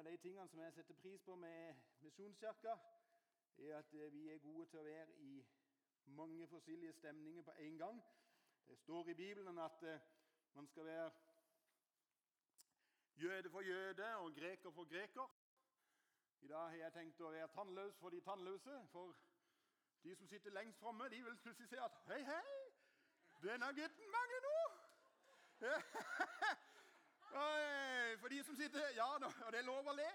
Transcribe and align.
av 0.00 0.06
de 0.06 0.16
tingene 0.16 0.48
som 0.48 0.60
jeg 0.62 0.72
setter 0.72 0.96
pris 0.96 1.22
på 1.28 1.34
med 1.36 1.80
Misjonskirka, 2.00 2.72
er 3.60 3.74
at 3.76 3.94
eh, 3.94 4.12
vi 4.12 4.22
er 4.32 4.38
gode 4.40 4.64
til 4.70 4.80
å 4.80 4.84
være 4.86 5.16
i 5.20 5.32
mange 6.16 6.46
forskjellige 6.48 6.94
stemninger 6.96 7.44
på 7.44 7.52
en 7.66 7.76
gang. 7.82 7.98
Det 8.68 8.78
står 8.80 9.10
i 9.12 9.14
Bibelen 9.18 9.58
at 9.60 9.84
eh, 9.84 10.06
man 10.54 10.70
skal 10.72 10.88
være 10.88 11.10
jøde 13.20 13.50
for 13.50 13.60
jøde 13.60 14.08
og 14.22 14.32
greker 14.38 14.72
for 14.78 14.88
greker. 14.88 15.36
I 16.40 16.48
dag 16.48 16.64
har 16.70 16.80
jeg 16.80 16.96
tenkt 16.96 17.20
å 17.20 17.34
være 17.36 17.52
tannløs 17.58 18.00
for 18.00 18.16
de 18.16 18.22
tannløse. 18.24 18.80
For 18.94 19.12
de 20.06 20.16
som 20.16 20.32
sitter 20.32 20.56
lengst 20.56 20.80
framme, 20.80 21.10
de 21.12 21.20
vil 21.28 21.36
plutselig 21.44 21.68
se 21.74 21.84
at 21.90 22.00
Hei, 22.08 22.22
hei! 22.24 22.56
Denne 23.44 23.68
gutten 23.76 24.16
mangler 24.16 24.48
noe! 24.48 24.66
For 27.30 28.28
de 28.28 28.42
som 28.44 28.56
sitter 28.56 28.88
Ja, 28.96 29.14
og 29.14 29.52
det 29.52 29.58
er 29.58 29.66
lov 29.66 29.86
å 29.86 29.94
le. 29.94 30.10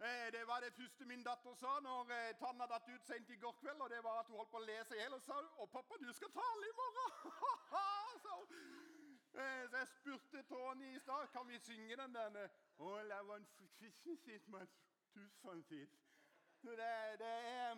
Eh, 0.00 0.32
det 0.32 0.46
var 0.46 0.60
det 0.60 0.72
første 0.72 1.04
min 1.04 1.24
datter 1.24 1.54
sa 1.54 1.74
når 1.84 2.12
eh, 2.16 2.36
tanna 2.40 2.66
datt 2.66 2.86
ut 2.88 3.04
sent 3.04 3.30
i 3.30 3.36
går 3.36 3.52
kveld. 3.60 3.80
og 3.80 3.90
det 3.90 4.04
var 4.04 4.20
at 4.20 4.26
Hun 4.26 4.36
holdt 4.36 4.50
på 4.50 4.56
å 4.56 4.64
lese 4.64 4.96
i 4.96 5.00
hjel 5.00 5.12
og 5.12 5.20
sa 5.22 5.36
«Å, 5.36 5.66
'Pappa, 5.66 5.98
du 6.00 6.12
skal 6.12 6.32
tale 6.32 6.68
i 6.68 6.72
morgen!' 6.78 7.18
så, 8.24 8.36
eh, 9.42 9.68
så 9.68 9.76
jeg 9.76 9.88
spurte 9.88 10.42
Tony 10.48 10.94
i 10.94 10.98
stad 10.98 11.28
kan 11.32 11.48
vi 11.48 11.58
synge 11.58 11.96
den 11.96 12.14
der 12.14 12.48
All 12.78 13.12
I 13.12 13.20
want 13.28 13.52
for 13.58 13.68
Christmas 13.76 14.26
is 14.26 14.48
my 14.48 14.64
tusenfit. 15.12 16.00
Det, 16.62 16.76
det, 17.20 17.36
er, 17.58 17.76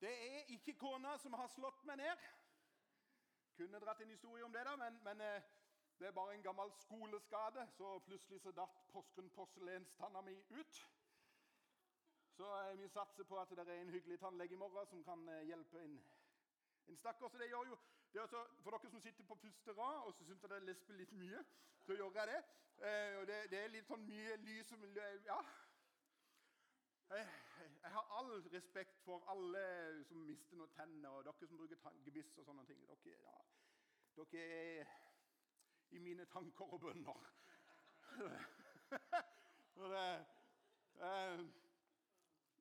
det 0.00 0.14
er 0.36 0.44
ikke 0.58 0.76
kona 0.78 1.16
som 1.18 1.32
har 1.32 1.48
slått 1.48 1.84
meg 1.84 1.96
ned. 1.96 2.28
Kunne 3.56 3.80
dratt 3.80 4.00
en 4.00 4.10
historie 4.10 4.44
om 4.44 4.52
det, 4.52 4.64
da, 4.64 4.76
men, 4.76 5.00
men 5.04 5.20
det 5.98 6.06
er 6.06 6.12
bare 6.12 6.34
en 6.34 6.42
gammel 6.42 6.72
skoleskade, 6.72 7.68
så 7.76 7.98
plutselig 7.98 8.40
så 8.40 8.50
datt 8.50 8.80
Porsgrunn 8.92 9.30
porselenstanna 9.30 10.20
mi 10.20 10.34
ut. 10.50 10.80
Så 12.36 12.46
eh, 12.60 12.78
vi 12.78 12.88
satser 12.88 13.24
på 13.24 13.38
at 13.38 13.50
det 13.50 13.68
er 13.68 13.80
en 13.80 13.90
hyggelig 13.90 14.18
tannlege 14.20 14.54
i 14.54 14.56
morgen 14.56 14.86
som 14.86 15.04
kan 15.04 15.28
eh, 15.28 15.46
hjelpe 15.46 15.82
en, 15.84 16.00
en 16.88 16.96
stakkar. 16.96 17.28
Så 17.28 17.38
det 17.38 17.48
gjør 17.48 17.68
jo, 17.68 17.78
det 18.12 18.18
er 18.18 18.22
også, 18.22 18.42
For 18.62 18.70
dere 18.70 18.90
som 18.90 19.00
sitter 19.00 19.24
på 19.24 19.34
første 19.34 19.72
rad 19.72 20.00
og 20.06 20.14
så 20.14 20.24
syns 20.24 20.42
det 20.42 20.62
lesper 20.62 20.98
litt 20.98 21.12
mye, 21.12 21.44
så 21.86 21.94
gjør 21.94 22.18
jeg 22.18 22.26
det. 22.32 22.42
Eh, 22.88 23.20
og 23.20 23.26
det, 23.26 23.38
det, 23.50 23.58
er 23.62 23.72
litt 23.76 23.86
sånn 23.86 24.06
mye 24.08 24.36
lys 24.48 24.68
som 24.68 24.84
Ja. 25.28 25.38
Jeg, 27.10 27.26
jeg, 27.82 27.90
har 27.92 28.12
all 28.18 28.32
respekt 28.52 29.00
for 29.04 29.22
alle 29.30 29.64
som 30.08 30.26
mister 30.26 30.56
noen 30.56 30.72
tenner, 30.74 31.10
og 31.10 31.24
dere 31.24 31.46
som 31.46 31.58
bruker 31.60 31.98
gebiss 32.04 32.38
og 32.38 32.48
sånne 32.48 32.66
ting. 32.66 32.80
Dere, 32.88 33.18
ja, 33.22 33.36
dere 34.16 34.46
er 34.48 34.94
i 35.94 36.02
mine 36.02 36.26
tanker 36.30 36.72
og 36.72 36.80
bønner. 36.80 37.30
Eh, 41.04 41.40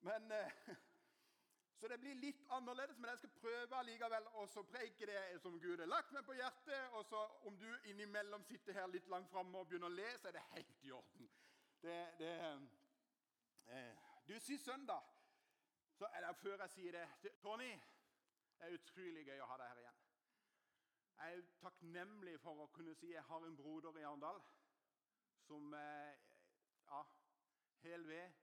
men, 0.01 0.31
eh, 0.31 0.51
så 1.79 1.87
det 1.87 1.99
blir 2.01 2.15
litt 2.15 2.41
annerledes, 2.55 2.97
men 2.97 3.11
jeg 3.11 3.19
skal 3.21 3.31
prøve 3.37 3.77
allikevel 3.77 4.27
å 4.41 4.45
preike 4.71 5.07
det 5.07 5.21
som 5.43 5.59
Gud 5.61 5.83
har 5.83 5.89
lagt 5.91 6.11
meg 6.15 6.25
på 6.25 6.35
hjertet. 6.37 6.95
Og 6.97 7.05
så 7.05 7.21
om 7.47 7.57
du 7.61 7.67
innimellom 7.91 8.43
sitter 8.49 8.79
her 8.79 8.89
litt 8.91 9.07
langt 9.13 9.29
framme 9.31 9.61
og 9.61 9.69
begynner 9.69 9.91
å 9.91 9.95
le, 9.95 10.09
så 10.17 10.31
er 10.31 10.37
det 10.39 10.45
helt 10.55 10.87
i 10.87 10.91
orden. 10.97 11.29
Det, 11.83 11.97
det, 12.19 12.33
eh, 13.77 14.05
du, 14.27 14.39
Sist 14.39 14.65
søndag 14.65 15.11
så 15.93 16.09
er 16.09 16.25
det 16.25 16.35
Før 16.41 16.63
jeg 16.65 16.73
sier 16.73 16.95
det 16.97 17.35
Tony, 17.43 17.69
det 18.57 18.65
er 18.65 18.77
utrolig 18.79 19.27
gøy 19.27 19.43
å 19.43 19.51
ha 19.51 19.59
deg 19.61 19.73
her 19.73 19.83
igjen. 19.83 20.02
Jeg 21.17 21.37
er 21.37 21.49
takknemlig 21.61 22.39
for 22.41 22.63
å 22.63 22.69
kunne 22.75 22.95
si 22.99 23.11
jeg 23.13 23.23
har 23.27 23.45
en 23.45 23.57
broder 23.57 23.97
i 23.99 24.05
Arendal 24.07 24.39
som 25.45 25.73
er 25.77 26.17
ja, 26.87 27.01
hel 27.83 28.07
ved, 28.07 28.39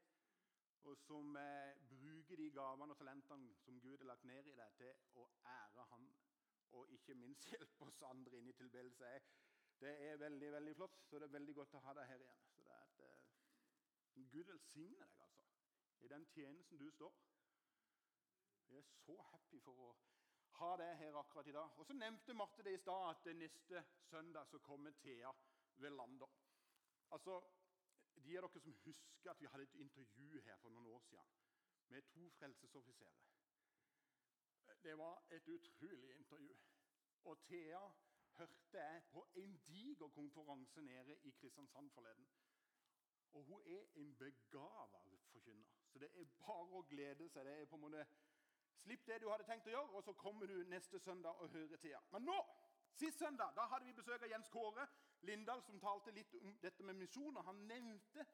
og 0.89 0.97
som 1.05 1.37
eh, 1.37 1.81
bruker 1.91 2.41
de 2.41 2.51
gavene 2.55 2.95
og 2.95 3.01
talentene 3.01 3.55
som 3.65 3.81
Gud 3.81 3.97
har 3.99 4.11
lagt 4.13 4.25
ned 4.29 4.49
i 4.49 4.57
deg, 4.57 4.77
til 4.79 5.21
å 5.21 5.27
ære 5.55 5.87
Han 5.93 6.11
og 6.79 6.93
ikke 6.97 7.15
minst 7.19 7.49
hjelpe 7.51 7.89
oss 7.89 8.03
andre 8.09 8.39
inn 8.39 8.49
i 8.49 8.57
tilbedelse. 8.57 9.11
Det 9.81 9.93
er 10.07 10.21
veldig 10.21 10.53
veldig 10.53 10.77
flott, 10.77 11.01
så 11.09 11.19
det 11.19 11.29
er 11.29 11.37
veldig 11.39 11.55
godt 11.57 11.75
å 11.75 11.83
ha 11.87 11.97
deg 11.97 12.09
her 12.13 12.25
igjen. 12.27 12.47
Så 12.55 12.65
det 12.69 12.77
er 12.77 12.87
et, 12.87 13.03
eh, 13.09 14.25
Gud 14.33 14.45
velsigne 14.53 15.09
deg 15.09 15.27
altså, 15.27 15.47
i 16.05 16.09
den 16.13 16.27
tjenesten 16.35 16.81
du 16.81 16.91
står. 16.95 17.17
Jeg 18.71 18.79
er 18.79 18.91
så 19.03 19.17
happy 19.33 19.61
for 19.65 19.87
å 19.89 19.95
ha 20.61 20.77
det 20.77 20.89
her 21.01 21.17
akkurat 21.17 21.47
i 21.47 21.53
dag. 21.53 21.79
Og 21.79 21.87
Så 21.87 21.93
nevnte 21.93 22.35
Marte 22.35 22.63
det 22.63 22.75
i 22.75 22.83
stad 22.83 23.09
at 23.11 23.37
neste 23.37 23.85
søndag 24.11 24.47
så 24.47 24.59
kommer 24.59 24.91
Thea 24.91 25.33
Velander. 25.77 26.29
Altså, 27.11 27.41
De 28.15 28.37
av 28.37 28.45
dere 28.45 28.61
som 28.61 28.75
husker 28.85 29.31
at 29.31 29.41
vi 29.41 29.47
hadde 29.49 29.63
et 29.63 29.75
intervju 29.81 30.41
her 30.45 30.57
for 30.61 30.69
noen 30.71 30.87
år 30.87 31.01
siden 31.01 31.31
med 31.89 32.03
to 32.03 32.29
frelsesoffiserer. 32.31 33.23
Det 34.83 34.99
var 34.99 35.23
et 35.31 35.49
utrolig 35.49 36.17
intervju. 36.17 36.57
Og 37.25 37.39
Thea 37.47 37.81
hørte 38.37 38.79
jeg 38.79 39.03
på 39.13 39.27
en 39.35 39.57
diger 39.67 40.09
konferanse 40.09 40.81
nede 40.81 41.17
i 41.23 41.31
Kristiansand 41.31 41.91
forleden. 41.91 42.29
Og 43.33 43.45
hun 43.45 43.63
er 43.67 43.87
en 43.95 44.17
begava 44.17 45.01
forkynner. 45.33 45.67
Så 45.89 45.99
det 45.99 46.11
er 46.15 46.25
bare 46.39 46.79
å 46.79 46.87
glede 46.89 47.29
seg. 47.29 47.45
Det 47.47 47.61
er 47.61 47.67
på 47.71 47.79
en 47.79 47.85
måte 47.87 48.07
Slipp 48.81 49.07
det 49.07 49.21
du 49.21 49.29
hadde 49.29 49.45
tenkt 49.49 49.69
å 49.69 49.75
gjøre, 49.75 49.95
og 49.97 50.05
så 50.05 50.13
kommer 50.17 50.49
du 50.49 50.57
neste 50.69 50.99
søndag 50.99 51.41
og 51.43 51.53
hører 51.53 51.81
til. 51.83 51.97
Men 52.13 52.25
nå, 52.29 52.37
sist 52.97 53.21
søndag 53.21 53.53
da 53.57 53.67
hadde 53.73 53.89
vi 53.89 53.97
besøk 53.97 54.23
av 54.25 54.33
Jens 54.33 54.49
Kåre 54.53 54.87
Lindahl, 55.29 55.63
som 55.63 55.81
talte 55.81 56.15
litt 56.17 56.35
om 56.41 56.55
dette 56.63 56.85
med 56.87 56.97
misjon. 56.97 57.37
og 57.37 57.45
Han 57.45 57.67
nevnte 57.69 58.25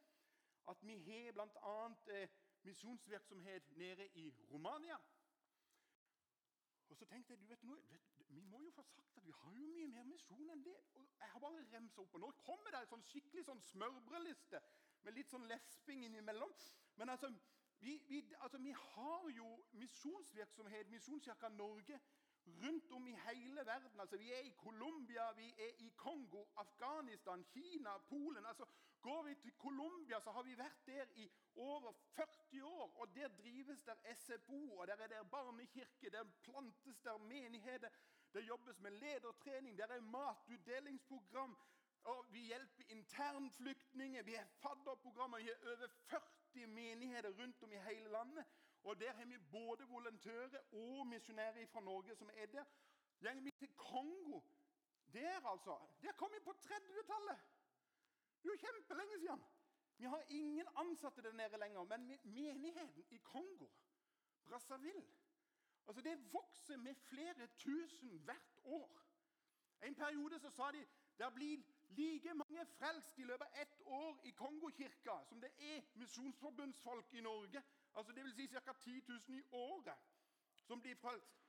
at 0.70 0.82
vi 0.86 0.98
har 1.08 1.32
bl.a. 1.34 1.76
Eh, 2.14 2.28
misjonsvirksomhet 2.66 3.76
nede 3.76 4.08
i 4.18 4.30
Romania. 4.50 4.98
Og 6.88 6.96
så 6.96 7.06
tenkte 7.06 7.32
jeg 7.32 7.40
du 7.40 7.46
vet 7.50 7.62
noe, 7.66 7.98
vi 8.28 8.40
må 8.42 8.62
jo 8.62 8.70
få 8.74 8.82
sagt 8.82 9.16
at 9.18 9.26
vi 9.26 9.34
har 9.34 9.54
jo 9.58 9.66
mye 9.70 9.90
mer 9.90 10.06
misjon 10.06 10.50
enn 10.50 10.64
det. 10.66 10.76
Og 10.94 11.06
jeg 11.20 11.30
har 11.32 11.42
bare 11.42 11.66
remsa 11.72 12.02
opp, 12.02 12.14
og 12.14 12.22
Nå 12.22 12.30
kommer 12.46 12.70
det 12.74 12.82
en 12.84 12.92
sånn 12.94 13.06
skikkelig 13.10 13.44
sånn 13.48 13.62
smørbrødliste 13.70 14.62
med 15.06 15.18
litt 15.18 15.30
sånn 15.30 15.46
lesping 15.50 16.04
innimellom. 16.06 16.54
Men 16.98 17.14
altså, 17.14 17.30
vi, 17.80 18.02
vi, 18.08 18.34
altså, 18.40 18.58
vi 18.58 18.70
har 18.70 19.28
jo 19.36 19.64
misjonsvirksomhet, 19.72 20.90
Misjonskirka 20.90 21.48
Norge, 21.48 22.00
rundt 22.46 22.92
om 22.92 23.06
i 23.06 23.14
hele 23.28 23.66
verden. 23.66 24.00
Altså, 24.00 24.16
vi 24.16 24.32
er 24.32 24.40
i 24.40 24.50
Colombia, 24.50 25.32
vi 25.32 25.54
er 25.58 25.72
i 25.78 25.88
Kongo, 25.96 26.44
Afghanistan, 26.56 27.44
Kina, 27.44 27.98
Polen. 27.98 28.46
Altså, 28.46 28.66
går 29.00 29.22
vi 29.22 29.34
til 29.34 29.52
Colombia, 29.58 30.20
så 30.20 30.30
har 30.30 30.42
vi 30.42 30.58
vært 30.58 30.86
der 30.86 31.06
i 31.14 31.30
over 31.54 31.92
40 31.92 32.64
år. 32.64 32.96
og 33.00 33.14
Der 33.14 33.28
drives 33.28 33.82
der 33.82 34.14
SFO, 34.14 34.78
og 34.78 34.86
der 34.86 34.96
er 34.96 35.06
der 35.06 35.22
barnekirke, 35.22 36.10
der 36.10 36.24
plantes 36.42 37.00
der 37.00 37.18
menigheter. 37.18 37.88
Det 38.32 38.48
jobbes 38.48 38.80
med 38.80 38.90
ledertrening, 38.90 39.78
der 39.78 39.86
er 39.86 40.00
matutdelingsprogram. 40.00 41.58
Og 42.02 42.26
vi 42.32 42.40
hjelper 42.40 42.84
internflyktninger, 42.88 44.22
vi 44.22 44.32
har 44.32 44.46
fadderprogrammer, 44.46 45.38
vi 45.38 45.44
har 45.44 45.70
over 45.72 45.88
40 45.88 46.45
menigheter 46.66 47.30
rundt 47.38 47.62
om 47.62 47.72
i 47.72 47.78
hele 47.78 48.08
landet. 48.08 48.44
Og 48.82 49.00
Der 49.00 49.12
har 49.12 49.24
vi 49.24 49.38
både 49.38 49.88
volontører 49.88 50.58
og 50.72 51.06
misjonærer 51.06 51.66
fra 51.66 51.80
Norge 51.80 52.14
som 52.14 52.30
er 52.34 52.46
der. 52.46 52.64
Går 53.20 53.40
vi 53.40 53.50
til 53.50 53.68
Kongo 53.76 54.40
Der 55.12 55.50
altså, 55.50 55.78
der 56.02 56.12
kom 56.12 56.32
vi 56.34 56.40
på 56.44 56.50
30-tallet! 56.50 57.38
Det 58.42 58.48
er 58.48 58.52
jo 58.52 58.56
kjempelenge 58.56 59.18
siden. 59.18 59.44
Vi 59.96 60.04
har 60.04 60.22
ingen 60.28 60.68
ansatte 60.76 61.22
der 61.22 61.32
nede 61.32 61.58
lenger, 61.58 61.84
men 61.84 62.18
menigheten 62.24 63.04
i 63.10 63.16
Kongo, 63.16 63.68
Brazzaville 64.44 65.06
altså 65.86 66.00
Det 66.00 66.32
vokser 66.32 66.76
med 66.76 66.94
flere 66.94 67.46
tusen 67.46 68.18
hvert 68.18 68.58
år. 68.64 69.02
En 69.82 69.94
periode 69.94 70.38
så 70.38 70.50
sa 70.50 70.70
de 70.72 70.86
der 71.18 71.30
blir 71.30 71.62
like 71.88 72.34
mange 72.34 72.66
frelst 72.66 73.18
i 73.18 73.24
løpet 73.24 73.46
av 73.46 73.62
ett 73.62 73.82
år 73.86 74.20
i 74.24 74.30
Kongokirka 74.30 75.24
som 75.28 75.40
det 75.40 75.50
er 75.58 75.82
misjonsforbundsfolk 75.94 77.14
i 77.14 77.20
Norge. 77.20 77.62
Altså 77.94 78.12
vil 78.12 78.32
si 78.34 78.46
ca. 78.46 78.72
10 78.72 79.02
000 79.08 79.38
i 79.38 79.42
året 79.50 79.98
som 80.66 80.82
blir 80.82 80.96
frelst. 80.96 81.42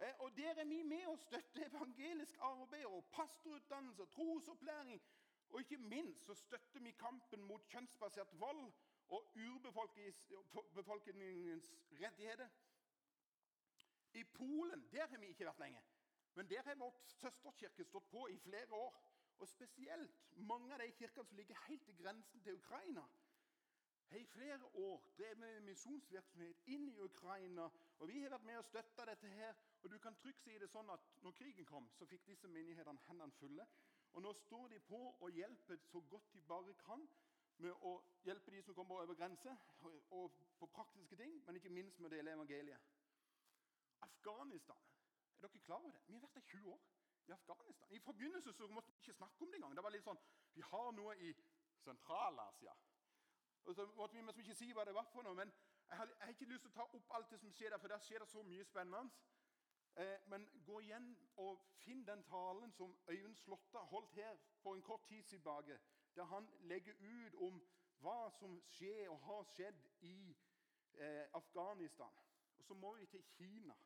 Eh, 0.00 0.14
og 0.18 0.36
Der 0.36 0.54
er 0.54 0.64
vi 0.64 0.82
med 0.82 1.06
og 1.06 1.18
støtter 1.18 1.66
evangelisk 1.66 2.36
arbeid 2.40 2.84
og 2.84 3.04
pastorutdannelse 3.12 4.06
trosopplæring. 4.06 5.02
Og 5.50 5.60
ikke 5.60 5.76
minst 5.76 6.26
så 6.26 6.34
støtter 6.34 6.80
vi 6.80 6.90
kampen 6.90 7.42
mot 7.42 7.68
kjønnsbasert 7.68 8.40
vold 8.40 8.72
og 9.08 9.32
urbefolkningens 9.36 11.74
rettigheter. 11.90 12.48
I 14.14 14.24
Polen 14.24 14.92
der 14.92 15.06
har 15.06 15.18
vi 15.18 15.26
ikke 15.26 15.44
vært 15.44 15.58
lenge, 15.58 15.82
men 16.34 16.50
der 16.50 16.62
har 16.62 16.74
vårt 16.74 17.06
søsterkirke 17.06 17.84
stått 17.84 18.10
på 18.10 18.26
i 18.26 18.38
flere 18.38 18.72
år. 18.72 19.09
Og 19.40 19.48
spesielt 19.48 20.36
mange 20.36 20.74
av 20.74 20.82
de 20.82 20.92
kirkene 20.92 21.26
som 21.26 21.36
ligger 21.36 21.60
helt 21.68 21.84
til 21.84 21.96
grensen 21.96 22.42
til 22.44 22.58
Ukraina, 22.60 23.04
har 24.10 24.18
i 24.18 24.24
flere 24.24 24.64
år 24.64 25.12
drevet 25.18 25.38
med 25.38 25.60
misjonsvirksomhet 25.60 26.66
inn 26.66 26.88
i 26.88 26.98
Ukraina. 27.00 27.68
og 27.98 28.08
Vi 28.08 28.20
har 28.20 28.30
vært 28.30 28.44
med 28.44 28.58
og 28.58 28.64
støtta 28.64 29.04
dette. 29.06 29.28
her, 29.28 29.54
og 29.82 29.90
du 29.90 29.98
kan 29.98 30.16
trygt 30.16 30.42
si 30.42 30.58
det 30.58 30.68
sånn 30.70 30.90
at 30.90 31.00
når 31.22 31.32
krigen 31.32 31.66
kom, 31.66 31.88
så 31.94 32.06
fikk 32.06 32.26
disse 32.26 32.48
menighetene 32.48 32.98
hendene 33.06 33.32
fulle. 33.32 33.66
Og 34.12 34.22
Nå 34.22 34.32
står 34.32 34.68
de 34.68 34.80
på 34.80 35.16
og 35.20 35.30
hjelper 35.30 35.76
så 35.76 36.00
godt 36.00 36.32
de 36.32 36.40
bare 36.40 36.74
kan. 36.74 37.08
med 37.60 37.72
å 37.84 37.90
hjelpe 38.24 38.50
de 38.50 38.62
som 38.62 38.74
kommer 38.74 39.02
over 39.02 39.14
grense, 39.14 39.56
og, 39.80 39.96
og 40.10 40.36
på 40.58 40.66
praktiske 40.66 41.16
ting, 41.16 41.44
men 41.44 41.56
ikke 41.56 41.68
minst 41.68 41.98
med 41.98 42.08
å 42.08 42.14
dele 42.14 42.32
evangeliet. 42.32 42.80
Afghanistan. 44.00 44.76
Er 45.36 45.46
dere 45.46 45.60
klar 45.66 45.76
over 45.76 45.92
det? 45.92 46.00
Vi 46.06 46.14
har 46.14 46.22
vært 46.24 46.34
der 46.34 46.40
20 46.40 46.70
år 46.72 46.80
i 47.30 47.32
Afghanistan. 47.32 47.92
I 47.92 47.98
forbindelse 47.98 48.52
så 48.52 48.66
måtte 48.66 48.90
vi 48.90 48.96
ikke 48.98 49.12
snakke 49.12 49.42
om 49.42 49.50
det 49.50 49.54
engang. 49.54 49.76
Det 49.76 49.82
var 49.82 49.94
litt 49.94 50.04
sånn, 50.04 50.22
Vi 50.54 50.62
har 50.66 50.92
noe 50.92 51.16
i 51.16 51.34
Sentral-Asia. 51.84 52.74
Og 53.64 53.74
så 53.74 53.86
måtte 53.86 54.16
vi 54.16 54.42
ikke 54.42 54.54
si 54.54 54.72
hva 54.72 54.84
det 54.84 54.94
var 54.94 55.06
for 55.12 55.22
noe. 55.22 55.34
Men 55.34 55.52
jeg 55.88 55.98
har, 55.98 56.06
jeg 56.06 56.24
har, 56.24 56.32
ikke 56.34 56.48
lyst 56.52 56.64
til 56.66 56.72
å 56.72 56.78
ta 56.78 56.86
opp 56.98 57.12
alt 57.14 57.30
det 57.30 57.38
som 57.42 57.52
skjer 57.52 57.70
der, 57.70 57.78
for 57.78 57.92
der 57.92 58.02
skjer 58.02 58.24
det 58.24 58.28
så 58.32 58.42
mye 58.46 58.64
spennende. 58.64 59.10
Eh, 59.98 60.18
men 60.32 60.46
gå 60.66 60.80
igjen 60.80 61.08
og 61.42 61.64
finn 61.82 62.04
den 62.06 62.22
talen 62.26 62.72
som 62.72 62.94
Øyvind 63.10 63.36
Slåtta 63.36 63.82
holdt 63.90 64.14
her 64.14 64.38
for 64.62 64.74
en 64.74 64.82
kort 64.86 65.06
tid 65.08 65.22
tilbake, 65.30 65.78
der 66.14 66.24
han 66.30 66.46
legger 66.60 66.94
ut 66.98 67.34
om 67.34 67.60
hva 68.00 68.30
som 68.38 68.56
skjer 68.70 69.10
og 69.10 69.20
har 69.26 69.46
skjedd 69.54 69.86
i 70.06 70.16
eh, 70.94 71.26
Afghanistan. 71.34 72.14
Og 72.58 72.64
så 72.64 72.74
må 72.74 72.94
vi 72.96 73.06
til 73.06 73.24
Kina. 73.36 73.76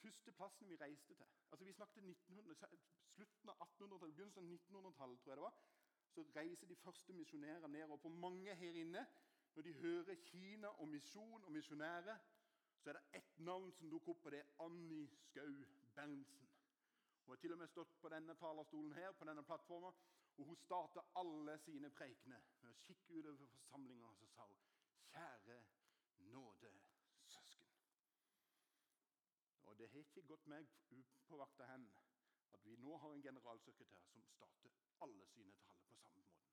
Førsteplassen 0.00 0.68
vi 0.68 0.76
reiste 0.80 1.14
til 1.14 1.26
altså 1.54 1.64
Vi 1.64 1.72
snakket 1.72 2.04
1900, 2.04 2.68
slutten 3.14 3.48
av 3.48 3.56
1800-tallet, 3.62 4.14
begynnelsen 4.14 4.42
av 4.42 4.50
1900-tallet. 4.50 5.20
tror 5.20 5.30
jeg 5.32 5.36
det 5.36 5.42
var, 5.42 5.56
Så 6.14 6.22
reiser 6.36 6.66
de 6.66 6.76
første 6.76 7.12
misjonærer 7.12 7.66
nedover. 7.66 7.96
På 7.96 8.08
mange 8.08 8.54
her 8.54 8.72
inne, 8.72 9.06
når 9.54 9.62
de 9.62 9.72
hører 9.72 10.14
Kina 10.14 10.68
og 10.68 10.88
misjon 10.88 11.44
og 11.44 11.52
misjonærer, 11.52 12.18
så 12.82 12.90
er 12.90 12.92
det 12.92 13.02
ett 13.12 13.38
navn 13.38 13.72
som 13.72 13.90
dukker 13.90 14.12
opp, 14.12 14.26
og 14.26 14.32
det 14.32 14.40
er 14.40 14.64
Annie 14.64 15.08
Skau 15.08 15.64
Berntsen. 15.94 16.48
Hun 17.24 17.32
har 17.32 17.36
til 17.36 17.52
og 17.52 17.58
med 17.58 17.68
stått 17.68 18.00
på 18.00 18.08
denne 18.08 18.34
talerstolen 18.34 18.92
her, 18.92 19.12
på 19.12 19.24
denne 19.24 19.42
plattformen, 19.42 19.94
og 20.36 20.44
hun 20.44 20.56
starter 20.56 21.02
alle 21.16 21.58
sine 21.58 21.90
preikener 21.90 22.42
med 22.62 22.70
å 22.70 22.80
kikke 22.86 23.14
utover 23.14 23.46
forsamlinga 23.46 24.10
og 24.10 24.18
så 24.18 24.26
sa 24.34 24.46
hun, 24.50 24.66
Kjære 25.14 25.62
nåde. 26.18 26.83
Og 29.74 29.78
det 29.78 29.88
har 29.90 29.98
ikke 29.98 30.22
gått 30.22 30.44
meg 30.46 30.68
upåvakta 30.94 31.66
hen 31.66 31.88
at 32.54 32.66
vi 32.66 32.76
nå 32.78 32.96
har 33.02 33.14
en 33.14 33.22
generalsekretær 33.22 34.04
som 34.06 34.22
starter 34.22 34.76
alle 35.02 35.26
sine 35.26 35.50
taler 35.58 35.88
på 35.90 35.98
samme 35.98 36.22
måte. 36.22 36.44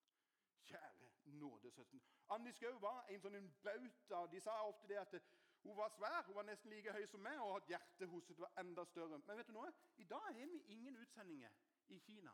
Kjære 0.71 1.09
nåde, 1.38 1.71
søsken. 1.71 2.01
Annie 2.33 2.53
Skau 2.57 2.79
var 2.81 3.06
en 3.13 3.21
sånn 3.21 3.51
bauta. 3.62 4.23
De 4.31 4.41
sa 4.41 4.56
ofte 4.65 4.89
det 4.89 4.97
at 5.03 5.13
hun 5.62 5.77
var 5.77 5.94
svær, 5.94 6.23
hun 6.25 6.39
var 6.39 6.47
nesten 6.50 6.73
like 6.73 6.95
høy 6.97 7.06
som 7.12 7.21
meg, 7.21 7.38
og 7.45 7.59
at 7.59 7.69
hjertet 7.75 8.09
hennes 8.09 8.41
var 8.41 8.57
enda 8.63 8.85
større. 8.89 9.19
Men 9.27 9.38
vet 9.38 9.51
du 9.51 9.53
noe? 9.53 9.69
i 10.01 10.07
dag 10.09 10.25
har 10.25 10.33
vi 10.33 10.63
ingen 10.73 10.97
utsendinger 10.97 11.62
i 11.94 12.00
Kina. 12.00 12.33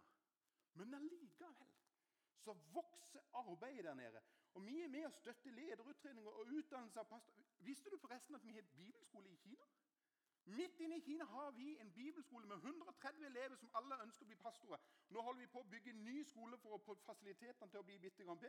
Men 0.79 0.93
allikevel 0.93 1.75
så 2.39 2.55
vokser 2.71 3.27
arbeidet 3.33 3.83
der 3.83 3.99
nede. 3.99 4.23
Og 4.53 4.65
Vi 4.65 4.81
er 4.81 4.87
med 4.87 5.05
og 5.05 5.11
støtter 5.11 5.51
lederutredninger 5.51 6.31
og 6.31 6.47
utdannelse 6.47 6.99
av 6.99 7.09
pastor. 7.11 7.43
Visste 7.59 7.89
du 7.89 7.97
forresten 7.97 8.35
at 8.35 8.45
vi 8.47 8.55
har 8.55 8.61
bibelskole 8.61 9.29
i 9.29 9.35
Kina? 9.35 9.67
Midt 10.47 10.79
inne 10.79 10.95
i 10.97 11.01
Kina 11.01 11.25
har 11.25 11.51
vi 11.51 11.77
en 11.77 11.91
bibelskole 11.91 12.47
med 12.47 12.55
130 12.55 13.25
elever 13.25 13.55
som 13.55 13.71
alle 13.75 13.97
ønsker 14.03 14.23
å 14.23 14.27
bli 14.29 14.35
pastorer. 14.35 14.83
Nå 15.09 15.21
holder 15.21 15.41
vi 15.41 15.47
på 15.51 15.59
å 15.59 15.69
bygge 15.71 15.91
en 15.91 16.05
ny 16.05 16.21
skole 16.23 16.57
for 16.57 16.75
å 16.75 16.83
få 16.85 16.95
fasilitetene 17.03 17.71
til 17.71 17.79
å 17.79 17.88
bli 17.89 17.97
bitte 17.99 18.23
grann. 18.23 18.45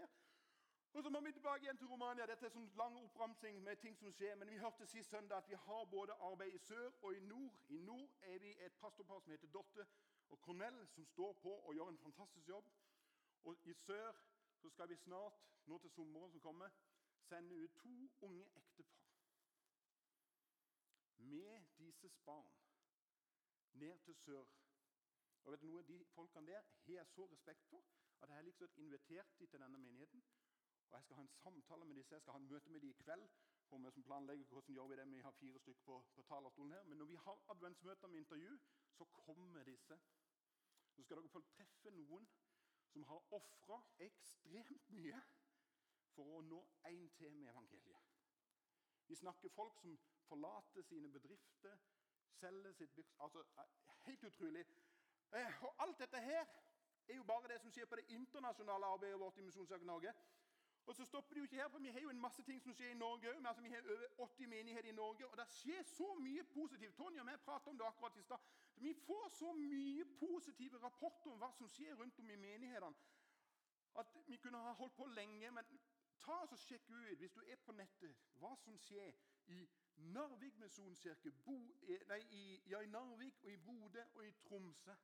Og 0.93 1.03
så 1.03 1.11
må 1.11 1.21
vi 1.21 1.33
tilbake 1.33 1.65
igjen 1.67 1.81
til 1.81 1.91
Romania. 1.91 2.27
Dette 2.27 2.47
er 2.47 2.55
sånn 2.55 2.71
lang 2.79 2.95
oppramsing 3.01 3.59
med 3.65 3.81
ting 3.83 3.99
som 3.99 4.13
skjer. 4.15 4.37
Men 4.39 4.51
vi 4.53 4.61
hørte 4.63 4.87
sist 4.87 5.11
søndag 5.11 5.43
at 5.43 5.51
vi 5.51 5.59
har 5.65 5.91
både 5.91 6.15
arbeid 6.29 6.55
i 6.55 6.61
sør 6.69 6.87
og 7.03 7.17
i 7.17 7.21
nord. 7.21 7.59
I 7.69 7.79
nord 7.83 8.15
er 8.23 8.39
vi 8.47 8.55
et 8.67 8.79
pastorpar 8.79 9.21
som 9.25 9.35
heter 9.35 9.51
Dotte 9.59 9.87
og 10.29 10.41
Cornell, 10.47 10.79
som 10.95 11.05
står 11.05 11.35
på 11.43 11.57
og 11.59 11.75
gjør 11.75 11.91
en 11.93 12.03
fantastisk 12.05 12.49
jobb. 12.49 12.71
Og 13.45 13.67
i 13.67 13.75
sør 13.75 14.23
så 14.63 14.71
skal 14.71 14.89
vi 14.89 14.97
snart, 15.03 15.43
nå 15.67 15.79
til 15.79 15.91
sommeren 15.91 16.31
som 16.31 16.41
kommer, 16.41 16.71
sende 17.27 17.59
ut 17.59 17.75
to 17.83 17.97
unge 18.23 18.47
ektepar 18.57 19.05
med 21.19 21.68
deres 22.03 22.19
barn 22.27 22.51
ned 23.73 23.99
til 24.05 24.15
sør. 24.15 24.45
Og 25.45 25.53
vet 25.53 25.63
du 25.63 25.67
noe, 25.67 25.83
De 25.83 26.05
folkene 26.05 26.47
der 26.47 26.63
har 26.87 26.93
jeg 26.93 27.07
så 27.07 27.27
respekt 27.33 27.65
for 27.71 27.85
at 28.23 28.29
jeg 28.29 28.37
har 28.37 28.43
liksom 28.43 28.73
invitert 28.77 29.39
dem 29.39 29.47
til 29.47 29.61
denne 29.61 29.79
menigheten. 29.79 30.25
Og 30.91 30.97
Jeg 30.97 31.03
skal 31.03 31.17
ha 31.17 31.23
en 31.23 31.29
samtale 31.29 31.85
med 31.85 31.95
disse, 31.97 32.15
jeg 32.15 32.23
skal 32.23 32.33
ha 32.33 32.39
en 32.39 32.49
møte 32.49 32.71
med 32.71 32.81
dem 32.81 32.91
i 32.91 32.93
kveld. 33.03 33.29
for 33.69 33.79
vi 33.79 33.91
som 33.91 34.03
planlegger 34.03 34.45
hvordan 34.45 34.75
gjør 34.75 34.89
Vi 34.89 34.97
det, 34.97 35.13
vi 35.13 35.21
har 35.21 35.31
fire 35.31 35.59
stykker 35.59 35.83
på, 35.85 36.05
på 36.15 36.23
talerstolen 36.23 36.73
her. 36.73 36.85
Men 36.85 36.99
når 36.99 37.05
vi 37.05 37.15
har 37.15 37.45
adventsmøter 37.49 38.09
med 38.09 38.19
intervju, 38.19 38.59
så 38.93 39.05
kommer 39.05 39.65
disse. 39.65 39.99
Så 40.91 41.03
skal 41.03 41.17
dere 41.17 41.29
få 41.29 41.41
treffe 41.41 41.91
noen 41.91 42.29
som 42.93 43.05
har 43.05 43.33
ofra 43.33 43.83
ekstremt 43.99 44.89
mye 44.91 45.21
for 46.15 46.39
å 46.39 46.41
nå 46.43 46.63
én 46.91 47.11
til 47.19 47.37
med 47.37 47.51
evangeliet. 47.51 48.09
Vi 49.09 49.15
snakker 49.15 49.49
folk 49.49 49.77
som 49.81 49.99
forlater 50.29 50.83
sine 50.83 51.09
bedrifter, 51.13 51.79
selger 52.41 52.73
sitt 52.73 52.95
byks... 52.95 53.15
altså, 53.21 53.45
Helt 54.07 54.25
utrolig. 54.25 54.65
Eh, 55.33 55.63
og 55.65 55.75
alt 55.85 55.99
dette 55.99 56.21
her 56.25 56.45
er 57.09 57.17
jo 57.17 57.25
bare 57.25 57.49
det 57.49 57.61
som 57.61 57.73
skjer 57.73 57.87
på 57.87 57.97
det 57.97 58.07
internasjonale 58.09 58.87
arbeidet 58.87 59.21
vårt 59.21 59.39
i 59.39 59.45
Misjonssaken 59.47 59.87
Norge. 59.87 60.15
Og 60.89 60.95
så 60.95 61.05
stopper 61.05 61.35
det 61.35 61.41
jo 61.41 61.45
ikke 61.45 61.57
her, 61.57 61.69
for 61.69 61.79
Vi 61.79 61.89
har 61.89 62.01
jo 62.01 62.11
en 62.11 62.21
masse 62.21 62.43
ting 62.43 62.63
som 62.63 62.75
skjer 62.75 62.91
i 62.91 62.95
Norge 62.95 63.29
òg. 63.31 63.47
Altså, 63.47 63.63
vi 63.63 63.69
har 63.69 63.83
over 63.95 64.07
80 64.25 64.47
menigheter 64.49 64.89
i 64.89 64.93
Norge, 64.93 65.27
og 65.27 65.37
det 65.37 65.47
skjer 65.53 65.83
så 65.83 66.15
mye 66.15 66.45
positivt. 66.45 66.97
Tonje 66.97 67.21
og 67.21 67.29
jeg 67.31 67.41
pratet 67.41 67.69
om 67.69 67.79
det 67.79 67.87
akkurat 67.87 68.17
i 68.17 68.23
stad. 68.23 68.39
Vi 68.77 68.95
får 68.95 69.29
så 69.29 69.53
mye 69.53 70.05
positive 70.05 70.79
rapporter 70.83 71.31
om 71.31 71.39
hva 71.39 71.51
som 71.59 71.69
skjer 71.69 71.95
rundt 71.95 72.19
om 72.19 72.31
i 72.31 72.37
menighetene, 72.37 72.97
at 73.99 74.17
vi 74.27 74.37
kunne 74.37 74.59
ha 74.59 74.73
holdt 74.73 74.97
på 74.97 75.07
lenge. 75.13 75.51
Men 75.51 75.65
ta 76.25 76.41
og 76.47 76.59
sjekk 76.59 76.89
ut, 76.89 77.19
hvis 77.19 77.37
du 77.37 77.43
er 77.45 77.61
på 77.67 77.73
nettet, 77.73 78.17
hva 78.41 78.55
som 78.65 78.79
skjer 78.79 79.13
i 79.47 79.69
Narvik 79.99 80.59
misjonskirke, 80.59 81.33
nei, 82.09 82.21
i, 82.31 82.63
ja, 82.71 82.81
i 82.81 82.87
Narvik 82.87 83.43
og 83.43 83.51
i 83.51 83.57
Bodø 83.57 84.05
og 84.15 84.27
i 84.27 84.31
Tromsø. 84.31 84.95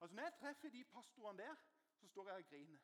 Altså, 0.00 0.16
Når 0.16 0.22
jeg 0.22 0.34
treffer 0.40 0.68
de 0.68 0.84
pastorene 0.84 1.38
der, 1.38 1.54
så 1.98 2.06
står 2.08 2.28
jeg 2.28 2.36
og 2.36 2.44
griner. 2.44 2.78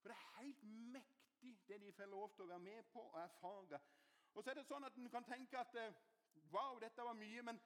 For 0.00 0.08
det 0.08 0.16
er 0.16 0.40
helt 0.40 0.62
mektig, 0.62 1.58
det 1.68 1.80
de 1.80 1.92
får 1.92 2.06
lov 2.06 2.34
til 2.34 2.44
å 2.44 2.46
være 2.46 2.58
med 2.58 2.82
på 2.92 3.00
og 3.00 3.20
erfare. 3.20 3.80
Og 4.34 4.44
så 4.44 4.50
er 4.50 4.54
det 4.54 4.66
sånn 4.68 4.84
at 4.84 4.96
En 4.96 5.10
kan 5.10 5.24
tenke 5.24 5.58
at 5.58 5.74
eh, 5.74 5.94
wow, 6.52 6.78
dette 6.78 7.02
var 7.02 7.14
mye. 7.14 7.42
men, 7.42 7.60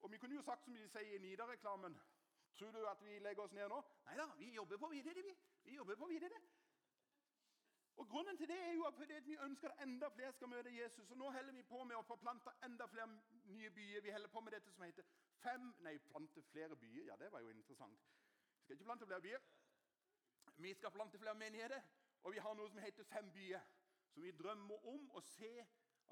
Og 0.00 0.10
vi 0.10 0.18
kunne 0.18 0.36
jo 0.36 0.42
sagt 0.42 0.64
som 0.64 0.74
de 0.74 0.88
sier 0.88 1.16
i 1.16 1.18
Nidar-reklamen 1.18 1.98
Tror 2.54 2.70
du 2.70 2.86
at 2.86 3.02
vi 3.02 3.18
legger 3.18 3.42
oss 3.42 3.52
ned 3.52 3.68
nå? 3.68 3.80
Nei 4.06 4.16
da, 4.16 4.26
vi 4.38 4.52
jobber 4.54 4.78
på 4.78 4.88
videre. 4.88 5.22
Vi, 5.22 5.32
vi 5.64 5.74
jobber 5.74 5.96
på 5.96 6.06
videre. 6.06 6.38
Og 7.96 8.08
Grunnen 8.08 8.36
til 8.36 8.48
det 8.48 8.58
er 8.58 8.72
jo 8.72 8.84
at 8.84 9.26
vi 9.26 9.36
ønsker 9.36 9.70
at 9.70 9.82
enda 9.82 10.08
flere 10.08 10.32
skal 10.32 10.48
møte 10.48 10.72
Jesus. 10.74 11.10
og 11.10 11.16
Nå 11.16 11.30
holder 11.30 11.52
vi 11.52 11.62
på 11.62 11.84
med 11.84 11.96
å 11.96 12.02
forplante 12.02 12.50
enda 12.66 12.86
flere 12.86 13.06
nye 13.44 13.70
byer. 13.70 14.00
Vi 14.00 14.10
holder 14.10 14.28
på 14.28 14.40
med 14.40 14.52
dette 14.56 14.72
som 14.72 14.82
heter 14.82 15.06
fem, 15.42 15.68
nei, 15.86 15.98
plante 15.98 16.42
flere 16.42 16.76
byer. 16.76 17.06
Ja, 17.06 17.16
det 17.16 17.30
var 17.32 17.40
jo 17.40 17.52
interessant. 17.54 18.08
Vi 18.58 18.64
skal 18.64 18.76
ikke 18.76 18.88
plante 18.90 19.06
flere 19.06 19.20
byer. 19.20 19.46
Vi 20.56 20.74
skal 20.74 20.90
plante 20.90 21.18
flere 21.18 21.38
menigheter. 21.38 21.82
Og 22.24 22.32
vi 22.32 22.42
har 22.42 22.54
noe 22.56 22.70
som 22.72 22.82
heter 22.82 23.04
Fem 23.04 23.30
byer. 23.32 23.62
Som 24.10 24.22
vi 24.22 24.32
drømmer 24.32 24.86
om 24.90 25.08
å 25.14 25.20
se 25.20 25.54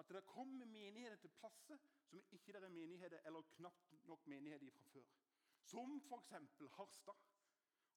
at 0.00 0.08
det 0.08 0.24
kommer 0.26 0.66
menigheter 0.66 1.16
til 1.20 1.34
plasser 1.38 1.78
som 2.08 2.22
ikke 2.32 2.56
er 2.58 2.68
menigheter 2.68 3.20
eller 3.26 3.46
knapt 3.56 3.92
nok 4.08 4.26
menigheter 4.26 4.70
fra 4.70 4.84
før. 4.92 5.06
Som 5.62 6.00
f.eks. 6.08 6.32
Harstad 6.76 7.28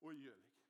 og 0.01 0.15
Gjøvik. 0.15 0.64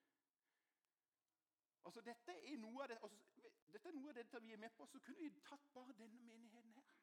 Altså, 1.86 2.02
dette, 2.02 2.34
er 2.34 2.58
noe 2.58 2.84
av 2.84 2.90
det, 2.90 2.98
altså, 3.04 3.50
dette 3.74 3.90
er 3.90 3.94
noe 3.94 4.10
av 4.10 4.18
det 4.18 4.42
vi 4.42 4.54
er 4.54 4.62
med 4.62 4.74
på. 4.78 4.86
Så 4.90 5.00
kunne 5.00 5.22
vi 5.22 5.44
tatt 5.46 5.68
bare 5.74 5.94
denne 5.94 6.22
menigheten 6.22 6.74
her. 6.74 6.94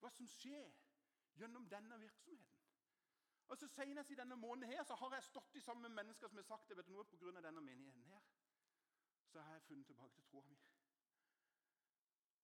Hva 0.00 0.10
som 0.10 0.28
skjer 0.28 0.68
gjennom 1.40 1.68
denne 1.70 1.98
virksomheten. 2.00 2.58
Altså, 3.48 3.68
Senest 3.68 4.10
i 4.10 4.18
denne 4.18 4.36
måneden 4.36 4.72
her, 4.72 4.84
så 4.84 4.94
har 4.94 5.14
jeg 5.14 5.24
stått 5.24 5.56
i 5.56 5.60
sammen 5.60 5.82
med 5.82 6.04
mennesker 6.04 6.28
som 6.28 6.38
har 6.40 6.44
sagt 6.48 6.68
det 6.68 6.76
vet 6.76 6.88
du 6.88 6.92
noe 6.92 7.04
på 7.08 7.18
grunn 7.20 7.40
av 7.40 7.46
denne 7.46 7.64
menigheten 7.64 8.04
her. 8.08 8.22
Så 9.32 9.40
har 9.40 9.56
jeg 9.56 9.64
funnet 9.68 9.86
tilbake 9.86 10.14
til 10.14 10.24
troa 10.28 10.44
mi. 10.48 10.58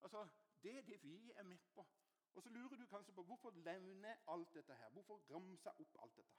Altså, 0.01 0.29
Det 0.63 0.79
er 0.79 0.83
det 0.83 1.03
vi 1.03 1.33
er 1.37 1.43
med 1.43 1.59
på. 1.75 1.87
Og 2.35 2.43
så 2.43 2.51
lurer 2.51 2.77
du 2.77 2.87
kanskje 2.87 3.13
på 3.13 3.23
hvorfor 3.23 3.51
levner 3.51 4.17
alt 4.27 4.55
dette 4.55 4.75
her? 4.75 4.89
Hvorfor 4.91 5.21
ramse 5.31 5.71
opp 5.71 5.97
alt 6.03 6.17
dette? 6.17 6.37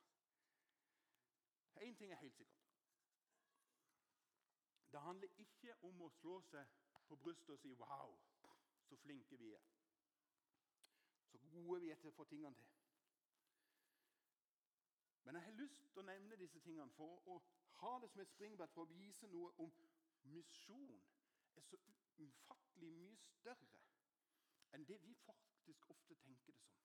Én 1.75 1.95
ting 1.95 2.11
er 2.11 2.15
helt 2.15 2.35
sikkert. 2.35 2.68
Det 4.91 5.01
handler 5.01 5.27
ikke 5.37 5.75
om 5.83 6.01
å 6.01 6.09
slå 6.09 6.39
seg 6.41 6.65
på 7.07 7.15
brystet 7.15 7.49
og 7.49 7.59
si 7.59 7.73
'wow, 7.73 8.17
så 8.89 8.95
flinke 8.95 9.37
vi 9.37 9.53
er'. 9.53 9.69
Så 11.31 11.37
gode 11.37 11.81
vi 11.81 11.89
er 11.89 11.95
til 11.95 12.07
å 12.07 12.17
få 12.17 12.23
tingene 12.23 12.55
til. 12.55 12.69
Men 15.23 15.35
jeg 15.35 15.43
har 15.43 15.51
lyst 15.51 15.91
til 15.93 15.99
å 15.99 16.05
nevne 16.05 16.35
disse 16.35 16.59
tingene 16.59 16.89
for 16.89 17.27
å 17.27 17.41
ha 17.81 17.99
det 18.01 18.09
som 18.09 18.21
et 18.21 18.31
springbrett 18.31 18.73
for 18.73 18.81
å 18.81 18.93
vise 18.93 19.27
noe 19.27 19.51
om 19.57 19.73
misjon 20.23 21.01
er 21.55 21.61
så 21.61 21.77
ufattelig 22.17 22.89
mye 22.97 23.17
større 23.17 23.67
enn 24.73 24.85
det 24.89 24.97
vi 25.03 25.13
faktisk 25.25 25.89
ofte 25.89 26.15
tenker 26.15 26.53
det 26.53 26.65
som. 26.65 26.81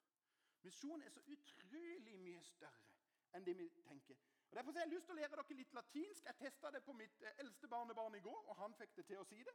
Misjon 0.64 1.02
er 1.02 1.10
så 1.10 1.20
utrolig 1.20 2.18
mye 2.20 2.42
større 2.44 2.93
enn 3.34 3.46
det 3.46 3.56
vi 3.58 3.68
tenker. 3.88 4.18
Og 4.50 4.56
Derfor 4.56 4.72
har 4.72 4.84
jeg 4.86 4.94
lyst 4.94 5.08
til 5.08 5.14
å 5.14 5.18
lære 5.18 5.36
dere 5.36 5.56
litt 5.58 5.72
latinsk. 5.74 6.26
Jeg 6.28 6.36
testa 6.38 6.70
det 6.70 6.82
på 6.86 6.92
mitt 6.96 7.22
eh, 7.22 7.40
eldste 7.42 7.68
barnebarn 7.68 8.14
i 8.14 8.22
går, 8.22 8.42
og 8.48 8.56
han 8.56 8.74
fikk 8.78 8.96
det 8.96 9.06
til 9.10 9.22
å 9.22 9.28
si 9.28 9.40
det. 9.46 9.54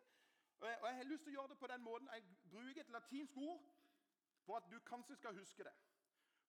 Og 0.60 0.68
jeg 0.68 0.96
har 0.98 1.08
lyst 1.08 1.24
til 1.24 1.32
å 1.32 1.38
gjøre 1.38 1.54
det 1.54 1.60
på 1.60 1.68
den 1.72 1.84
måten. 1.86 2.10
Jeg 2.14 2.26
bruker 2.52 2.82
et 2.82 2.90
latinsk 2.92 3.38
ord 3.38 3.70
for 4.44 4.58
at 4.60 4.68
du 4.72 4.80
kanskje 4.90 5.16
skal 5.16 5.38
huske 5.38 5.64
det. 5.64 5.76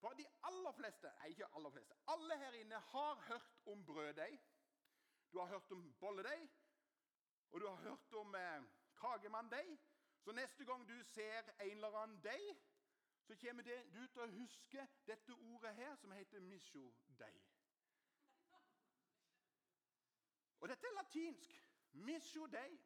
For 0.00 0.16
de 0.18 0.24
aller 0.48 0.72
fleste, 0.72 1.12
nei 1.20 1.30
ikke 1.34 1.50
aller 1.58 1.72
fleste, 1.74 1.96
alle 2.08 2.38
her 2.40 2.56
inne 2.58 2.78
har 2.92 3.20
hørt 3.28 3.58
om 3.68 3.84
brøddeig. 3.86 4.38
Du 5.30 5.38
har 5.38 5.46
hørt 5.52 5.72
om 5.76 5.84
bolledeig, 6.00 6.48
og 7.50 7.60
du 7.60 7.66
har 7.68 7.76
hørt 7.84 8.14
om 8.18 8.34
eh, 8.34 8.62
kagemanndeig. 8.98 9.78
Så 10.24 10.32
neste 10.32 10.64
gang 10.64 10.88
du 10.88 10.96
ser 11.04 11.52
en 11.60 11.70
eller 11.70 11.96
annen 12.02 12.18
deig, 12.24 12.64
så 13.22 13.36
kommer 13.36 13.62
det, 13.62 13.94
du 13.94 14.06
til 14.06 14.22
å 14.22 14.26
huske 14.26 14.88
dette 15.06 15.32
ordet 15.32 15.74
her, 15.74 15.96
som 15.96 16.12
heter 16.12 16.40
'misjo 16.40 16.94
dei'. 17.18 17.42
Og 20.60 20.68
dette 20.68 20.86
er 20.86 21.02
latinsk. 21.02 21.50
'Misjo 21.92 22.46
dei'. 22.46 22.78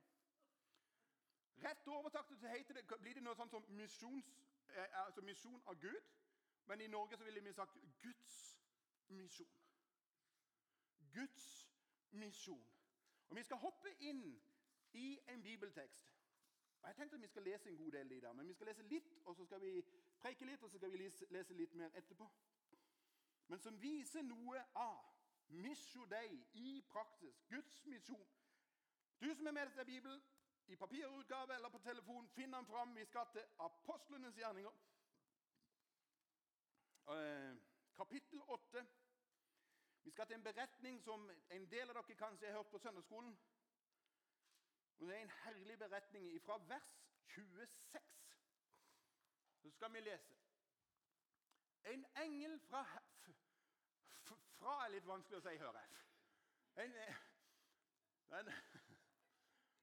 Rett 1.56 1.88
oversagt 1.88 2.40
så 2.40 2.48
heter 2.48 2.74
det, 2.74 3.00
blir 3.00 3.14
det 3.14 3.22
noe 3.22 3.36
sånt 3.36 3.50
som 3.50 3.64
misjons, 3.68 4.26
eh, 4.68 5.06
altså 5.06 5.20
misjon 5.20 5.62
av 5.66 5.80
Gud. 5.80 6.10
Men 6.66 6.80
i 6.80 6.86
Norge 6.86 7.16
så 7.16 7.24
ville 7.24 7.40
vi 7.40 7.52
sagt 7.52 7.78
Guds 8.02 8.62
misjon. 9.08 9.60
Guds 11.12 11.70
misjon. 12.10 12.66
Og 13.28 13.36
Vi 13.36 13.42
skal 13.42 13.56
hoppe 13.56 13.94
inn 13.98 14.42
i 14.92 15.20
en 15.28 15.42
bibeltekst. 15.42 16.10
Og 16.82 16.88
Jeg 16.88 16.96
tenkte 16.96 17.16
at 17.16 17.22
Vi 17.22 17.26
skal 17.26 17.42
lese 17.42 17.68
en 17.70 17.76
god 17.76 17.92
del 17.92 18.12
i 18.12 18.20
dag, 18.20 18.36
men 18.36 18.48
vi 18.48 18.54
skal 18.54 18.66
lese 18.66 18.82
litt, 18.82 19.18
og 19.24 19.36
så 19.36 19.44
skal 19.44 19.60
vi 19.60 19.84
preike 20.24 20.46
litt, 20.48 20.62
og 20.64 20.70
så 20.72 20.78
skal 20.80 20.92
vi 20.92 21.02
lese 21.36 21.56
litt 21.58 21.74
mer 21.76 21.92
etterpå. 22.00 22.28
Men 23.52 23.60
som 23.60 23.76
viser 23.80 24.24
noe 24.24 24.62
av 24.80 25.10
misjo 25.52 26.06
deg 26.08 26.32
i 26.56 26.78
praksis. 26.88 27.42
Guds 27.50 27.84
misjon. 27.92 28.30
Du 29.20 29.28
som 29.34 29.46
er 29.46 29.52
med 29.52 29.68
deg 29.68 29.76
til 29.76 29.90
Bibelen, 29.90 30.22
i 30.72 30.76
papirutgave 30.80 31.54
eller 31.54 31.68
på 31.68 31.78
telefon, 31.84 32.28
finn 32.32 32.56
den 32.56 32.66
fram. 32.66 32.96
Vi 32.96 33.04
skal 33.04 33.28
til 33.32 33.44
apostlenes 33.60 34.36
gjerninger. 34.36 34.72
Eh, 37.12 37.56
kapittel 37.96 38.40
8. 38.48 38.86
Vi 40.04 40.10
skal 40.10 40.26
til 40.26 40.38
en 40.38 40.46
beretning 40.48 41.02
som 41.04 41.28
en 41.50 41.70
del 41.70 41.92
av 41.92 42.00
dere 42.00 42.16
kanskje 42.16 42.48
har 42.48 42.56
hørt 42.56 42.72
på 42.72 42.80
søndagsskolen. 42.80 43.36
Det 44.98 45.12
er 45.12 45.20
en 45.20 45.36
herlig 45.44 45.78
beretning 45.78 46.32
fra 46.42 46.56
vers 46.68 46.96
26. 47.36 48.23
Så 49.64 49.70
skal 49.70 49.92
vi 49.92 50.00
lese. 50.00 50.34
En 51.84 52.06
engel 52.16 52.60
fra 52.60 52.84
Fra 54.58 54.74
er 54.84 54.90
litt 54.92 55.06
vanskelig 55.08 55.38
å 55.38 55.44
si, 55.44 55.54
hører 55.60 55.78
jeg. 55.80 56.02
En, 56.84 56.94
en, 58.38 58.50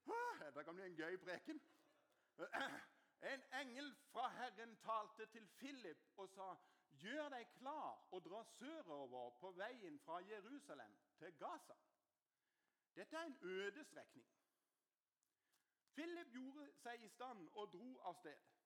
det 0.55 0.65
kan 0.67 0.77
bli 0.77 0.85
en 0.85 0.99
gøy 0.99 1.17
preken. 1.23 1.61
En 3.31 3.43
engel 3.61 3.89
fra 4.11 4.27
Herren 4.37 4.77
talte 4.85 5.25
til 5.33 5.49
Philip 5.57 6.05
og 6.17 6.29
sa:" 6.29 6.51
Gjør 7.01 7.29
deg 7.33 7.49
klar 7.57 8.07
og 8.11 8.21
dra 8.25 8.43
sørover 8.43 9.29
på 9.41 9.51
veien 9.57 9.99
fra 10.05 10.19
Jerusalem 10.29 10.97
til 11.17 11.37
Gaza. 11.39 11.77
Dette 12.95 13.17
er 13.17 13.29
en 13.31 13.37
ødestrekning. 13.41 14.27
Philip 15.93 16.33
gjorde 16.33 16.71
seg 16.83 17.03
i 17.03 17.13
stand 17.17 17.47
og 17.53 17.71
dro 17.73 17.95
av 18.09 18.19
sted. 18.21 18.60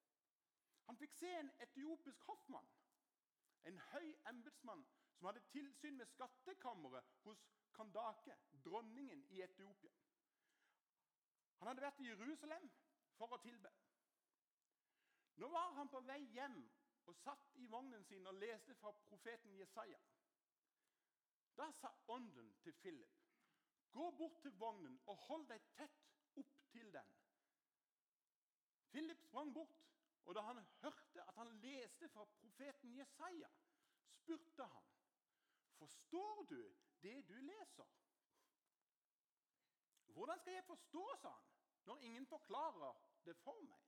Han 0.86 0.98
fikk 1.02 1.14
se 1.18 1.32
en 1.40 1.52
etiopisk 1.66 2.28
hoffmann, 2.30 2.68
en 3.70 3.80
høy 3.92 4.12
embetsmann 4.32 4.84
som 5.18 5.30
hadde 5.30 5.42
tilsyn 5.54 5.98
med 5.98 6.12
skattkammeret 6.14 7.16
hos 7.26 7.42
Kandake, 7.76 8.36
dronningen 8.66 9.24
i 9.36 9.42
Etiopia. 9.44 9.92
Han 11.60 11.68
hadde 11.72 11.84
vært 11.84 12.00
i 12.04 12.10
Jerusalem 12.12 12.70
for 13.18 13.34
å 13.36 13.42
tilbe. 13.44 13.72
Nå 15.42 15.50
var 15.52 15.74
han 15.80 15.90
på 15.92 16.02
vei 16.08 16.22
hjem 16.36 16.60
og 17.10 17.18
satt 17.24 17.58
i 17.60 17.66
vognen 17.72 18.06
sin 18.08 18.28
og 18.28 18.38
leste 18.40 18.76
fra 18.80 18.94
profeten 19.10 19.58
Jesaja. 19.60 20.00
Da 21.56 21.68
sa 21.80 21.92
ånden 22.12 22.54
til 22.64 22.74
Philip, 22.82 23.22
'Gå 23.92 24.12
bort 24.18 24.42
til 24.42 24.52
vognen 24.60 25.00
og 25.08 25.18
hold 25.28 25.48
deg 25.48 25.62
tett 25.76 26.02
opp 26.36 26.56
til 26.72 26.94
den.' 26.94 27.14
Philip 28.92 29.22
sprang 29.22 29.54
bort, 29.54 29.86
og 30.26 30.36
da 30.36 30.42
han 30.42 30.60
hørte 30.82 31.24
at 31.28 31.36
han 31.36 31.52
leste 31.62 32.10
fra 32.10 32.26
profeten 32.26 32.98
Jesaja, 32.98 33.50
spurte 34.06 34.66
han, 34.66 34.84
'Forstår 35.78 36.44
du 36.50 36.76
det 37.02 37.28
du 37.28 37.34
leser?' 37.34 37.94
'Hvordan 40.08 40.40
skal 40.40 40.54
jeg 40.54 40.64
forstå', 40.64 41.16
sa 41.22 41.30
han, 41.30 41.48
'når 41.86 41.98
ingen 41.98 42.28
forklarer 42.28 42.94
det 43.26 43.36
for 43.38 43.62
meg?' 43.62 43.86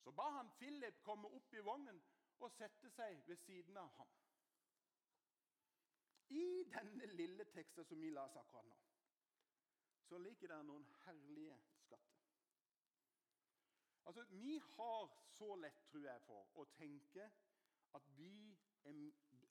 Så 0.00 0.10
ba 0.12 0.30
han 0.30 0.50
Philip 0.58 1.02
komme 1.02 1.28
opp 1.28 1.54
i 1.54 1.58
vognen 1.58 2.02
og 2.38 2.50
sette 2.50 2.90
seg 2.90 3.28
ved 3.28 3.36
siden 3.36 3.76
av 3.76 3.90
ham. 3.96 4.08
I 6.28 6.64
denne 6.64 7.06
lille 7.06 7.44
teksten 7.44 7.84
som 7.84 8.00
vi 8.00 8.10
las 8.10 8.36
akkurat 8.36 8.66
nå, 8.66 8.78
så 10.08 10.18
ligger 10.18 10.48
det 10.48 10.64
noen 10.66 10.86
herlige. 11.04 11.58
Altså, 14.10 14.24
Vi 14.24 14.58
har 14.58 15.10
så 15.24 15.56
lett, 15.56 15.84
tror 15.90 16.02
jeg, 16.02 16.20
for 16.26 16.46
å 16.58 16.64
tenke 16.74 17.28
at 17.94 18.08
vi, 18.16 18.56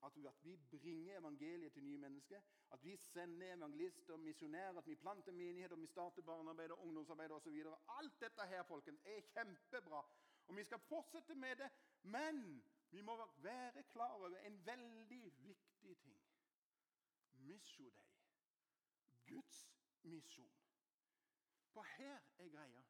at 0.04 0.42
vi 0.44 0.56
bringer 0.72 1.16
evangeliet 1.18 1.72
til 1.74 1.86
nye 1.86 2.02
mennesker. 2.02 2.42
At 2.76 2.84
vi 2.84 2.98
sender 3.00 3.54
evangelister 3.54 4.14
og 4.14 4.20
misjonærer, 4.20 4.82
at 4.82 4.88
vi 4.88 4.98
planter 5.00 5.32
menigheter, 5.32 5.80
vi 5.80 5.88
starter 5.88 6.28
barnearbeid 6.28 6.76
og 6.76 6.84
ungdomsarbeid 6.90 7.38
osv. 7.38 7.56
Alt 7.96 8.20
dette 8.20 8.50
her 8.52 8.68
folkens, 8.68 9.00
er 9.06 9.24
kjempebra. 9.32 10.04
Og 10.48 10.58
vi 10.58 10.68
skal 10.68 10.84
fortsette 10.90 11.40
med 11.40 11.56
det, 11.64 11.72
men 12.04 12.44
vi 12.92 13.02
må 13.02 13.16
være 13.38 13.88
klar 13.96 14.20
over 14.20 14.38
en 14.44 14.66
veldig 14.66 15.24
viktig 15.48 15.98
ting. 16.04 16.22
Misjo 17.48 17.88
deg. 17.96 18.16
Guds 19.32 19.66
misjon. 20.04 20.56
For 21.72 21.96
her 21.96 22.20
er 22.40 22.50
greia. 22.50 22.90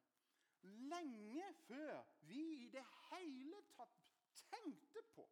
Lenge 0.62 1.52
før 1.66 2.02
vi 2.28 2.42
i 2.64 2.68
det 2.68 2.84
hele 3.10 3.62
tatt 3.76 3.96
tenkte 4.50 5.02
på 5.14 5.26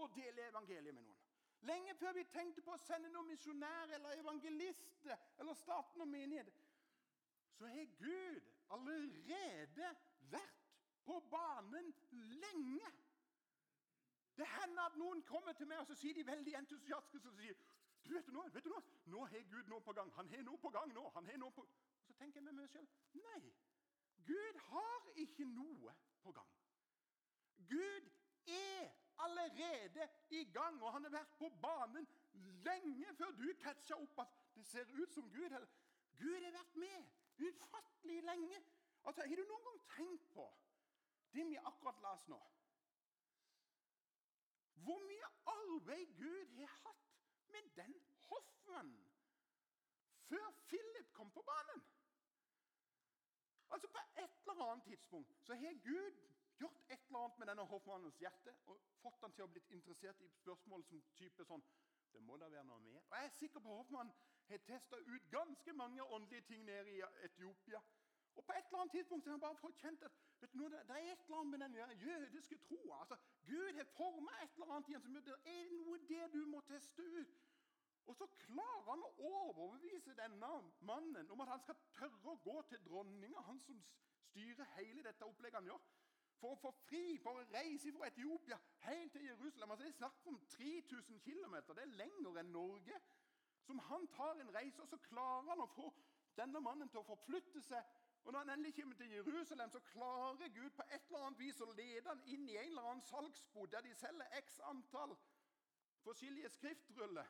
å 0.00 0.06
dele 0.14 0.48
evangeliet 0.48 0.94
med 0.94 1.04
noen. 1.04 1.26
Lenge 1.68 1.94
før 1.94 2.14
vi 2.16 2.24
tenkte 2.32 2.62
på 2.64 2.72
å 2.72 2.80
sende 2.80 3.10
noen 3.12 3.28
misjonærer 3.28 3.98
eller 3.98 4.20
evangelister 4.22 5.16
eller 5.38 5.58
starte 5.58 5.98
noen 6.00 6.12
menighet, 6.12 6.52
så 7.56 7.68
har 7.68 7.90
Gud 8.00 8.40
allerede 8.72 9.90
vært 10.32 10.70
på 11.04 11.18
banen 11.32 11.92
lenge. 12.40 12.92
Det 14.36 14.46
hender 14.48 14.88
at 14.88 14.96
noen 14.96 15.20
kommer 15.28 15.52
til 15.52 15.68
meg 15.68 15.82
og 15.82 15.90
så 15.90 15.98
sier 16.00 16.16
de 16.16 16.24
veldig 16.24 16.54
entusiastiske 16.62 17.28
så 17.28 17.36
sier, 17.36 17.58
du 18.06 18.14
vet 18.14 18.26
du 18.26 18.32
noe, 18.32 18.48
vet 18.54 18.64
du 18.64 18.70
noe? 18.72 18.82
Nå 19.12 19.26
har 19.28 19.42
Gud 19.50 19.68
noe 19.68 19.84
på 19.84 19.92
gang. 19.92 20.08
Han 20.16 20.30
har 20.32 20.46
noe 20.46 20.58
på 20.58 20.70
gang 20.72 20.94
nå. 20.96 21.08
han 21.14 21.26
har 21.28 21.36
noe 21.42 21.52
på... 21.52 21.66
Og 22.00 22.06
Så 22.06 22.14
tenker 22.16 22.40
jeg 22.40 22.44
med 22.44 22.56
meg 22.56 22.70
selv 22.72 22.88
nei, 23.20 23.52
Gud 24.30 24.58
har 24.70 25.10
ikke 25.24 25.44
noe 25.50 25.94
på 26.22 26.32
gang. 26.32 26.50
Gud 27.70 28.10
er 28.46 28.90
allerede 29.24 30.08
i 30.30 30.44
gang, 30.54 30.82
og 30.82 30.92
han 30.92 31.04
har 31.04 31.14
vært 31.18 31.36
på 31.38 31.50
banen 31.62 32.06
lenge 32.66 33.14
før 33.18 33.34
du 33.40 33.48
catcha 33.62 33.98
opp 33.98 34.22
at 34.24 34.36
det 34.54 34.66
ser 34.70 34.94
ut 35.02 35.14
som 35.14 35.30
Gud. 35.34 35.56
Gud 36.20 36.46
har 36.46 36.54
vært 36.54 36.78
med 36.84 37.46
utfattelig 37.48 38.22
lenge. 38.22 38.62
Altså, 39.04 39.26
Har 39.26 39.36
du 39.36 39.46
noen 39.48 39.66
gang 39.68 39.80
tenkt 39.96 40.30
på 40.34 40.46
det 41.34 41.46
vi 41.46 41.56
akkurat 41.56 42.00
la 42.02 42.14
oss 42.16 42.26
nå. 42.28 42.40
Hvor 44.84 44.98
mye 45.06 45.30
arbeid 45.52 46.16
Gud 46.18 46.56
har 46.58 46.74
hatt 46.84 47.06
med 47.54 47.70
den 47.76 47.94
hoffmannen 48.28 49.06
før 50.30 50.50
Philip 50.70 51.12
kom 51.14 51.30
på 51.34 51.42
banen. 51.42 51.82
Altså 53.70 53.88
På 53.88 53.98
et 54.16 54.30
eller 54.50 54.64
annet 54.64 54.84
tidspunkt 54.84 55.36
så 55.46 55.54
har 55.54 55.72
Gud 55.84 56.12
gjort 56.58 56.80
et 56.88 57.06
eller 57.06 57.18
annet 57.18 57.38
med 57.38 57.46
denne 57.46 57.64
hoffmannens 57.72 58.18
hjerte 58.18 58.54
og 58.66 58.80
fått 59.02 59.22
han 59.22 59.32
til 59.36 59.46
å 59.46 59.52
bli 59.54 59.62
interessert 59.76 60.20
i 60.20 60.28
spørsmål 60.40 60.84
som 60.88 61.02
type 61.20 61.46
sånn 61.48 61.64
Det 62.12 62.22
må 62.26 62.36
da 62.36 62.48
være 62.50 62.66
noe 62.66 62.80
mer. 62.82 63.02
Og 63.06 63.16
Jeg 63.16 63.24
er 63.24 63.36
sikker 63.38 63.60
på 63.62 63.70
at 63.70 63.76
Hoffmann 63.76 64.08
har 64.48 64.62
testa 64.66 64.98
ut 64.98 65.28
ganske 65.30 65.72
mange 65.72 66.02
åndelige 66.02 66.46
ting 66.48 66.64
nede 66.64 66.90
i 66.90 67.02
Etiopia. 67.26 67.78
Og 68.34 68.44
På 68.44 68.52
et 68.52 68.66
eller 68.66 68.80
annet 68.80 68.92
tidspunkt 68.96 69.26
har 69.26 69.36
han 69.36 69.44
bare 69.44 69.60
fått 69.62 69.78
kjent 69.78 70.02
at 70.02 70.18
vet 70.40 70.52
du, 70.52 70.64
det 70.64 70.80
er 70.80 71.12
et 71.12 71.22
eller 71.24 71.38
annet 71.38 71.50
med 71.52 71.84
den 71.84 72.02
jødiske 72.02 72.58
troa. 72.66 73.00
Altså, 73.00 73.16
Gud 73.46 73.72
har 73.78 73.84
forma 73.94 74.34
et 74.42 74.58
eller 74.58 74.74
annet 74.74 74.88
igjen 74.88 75.02
som 75.06 75.14
det 75.14 75.38
er 75.54 75.70
noe 75.76 75.98
det 76.10 76.26
du 76.34 76.40
må 76.50 76.60
teste 76.72 77.02
ut. 77.02 77.38
Og 78.06 78.16
så 78.16 78.26
klarer 78.44 78.86
han 78.88 79.02
å 79.06 79.10
overbevise 79.30 80.14
denne 80.18 80.50
mannen 80.86 81.30
om 81.30 81.42
at 81.44 81.52
han 81.52 81.62
skal 81.64 81.78
tørre 81.94 82.32
å 82.34 82.40
gå 82.44 82.56
til 82.70 82.82
dronninga, 82.86 83.42
han 83.46 83.60
som 83.62 83.80
styrer 84.30 84.68
hele 84.76 85.04
dette 85.06 85.26
opplegget 85.26 85.60
han 85.60 85.70
gjør, 85.70 85.88
for 86.40 86.54
å 86.54 86.60
få 86.60 86.70
fri, 86.86 87.18
for 87.20 87.36
å 87.36 87.46
reise 87.52 87.92
fra 87.92 88.08
Etiopia 88.08 88.56
helt 88.86 89.12
til 89.12 89.26
Jerusalem. 89.28 89.70
Altså, 89.70 89.84
Det 89.84 89.92
er 89.92 89.98
snakk 89.98 90.26
om 90.26 90.38
3000 90.56 91.20
km. 91.20 91.56
Det 91.68 91.82
er 91.82 91.96
lenger 92.00 92.38
enn 92.40 92.52
Norge. 92.52 93.00
Som 93.66 93.78
han 93.78 94.06
tar 94.08 94.40
en 94.40 94.54
reise, 94.54 94.82
og 94.82 94.88
så 94.88 94.96
klarer 94.96 95.50
han 95.50 95.60
å 95.60 95.72
få 95.74 95.90
denne 96.36 96.60
mannen 96.64 96.88
til 96.88 97.02
å 97.02 97.08
forflytte 97.10 97.60
seg. 97.62 97.84
Og 98.24 98.32
Når 98.32 98.38
han 98.38 98.50
endelig 98.50 98.74
kommer 98.74 98.96
til 98.96 99.12
Jerusalem, 99.12 99.70
så 99.70 99.80
klarer 99.80 100.48
Gud 100.48 100.70
på 100.70 100.82
et 100.82 101.06
eller 101.06 101.26
annet 101.26 101.38
vis 101.38 101.60
å 101.60 101.72
lede 101.72 102.08
han 102.08 102.24
inn 102.26 102.48
i 102.48 102.56
en 102.56 102.72
eller 102.72 102.88
annen 102.88 103.04
salgsbod 103.04 103.68
der 103.72 103.84
de 103.84 103.94
selger 103.94 104.40
x 104.40 104.60
antall 104.72 105.16
forskjellige 106.04 106.48
skriftruller, 106.48 107.26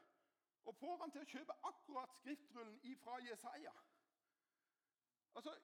og 0.65 0.77
får 0.77 0.97
han 1.03 1.13
til 1.15 1.25
å 1.25 1.31
kjøpe 1.33 1.57
akkurat 1.71 2.13
skriftrullen 2.19 2.97
fra 3.03 3.19
Jesaja. 3.25 3.73
Altså, 5.35 5.55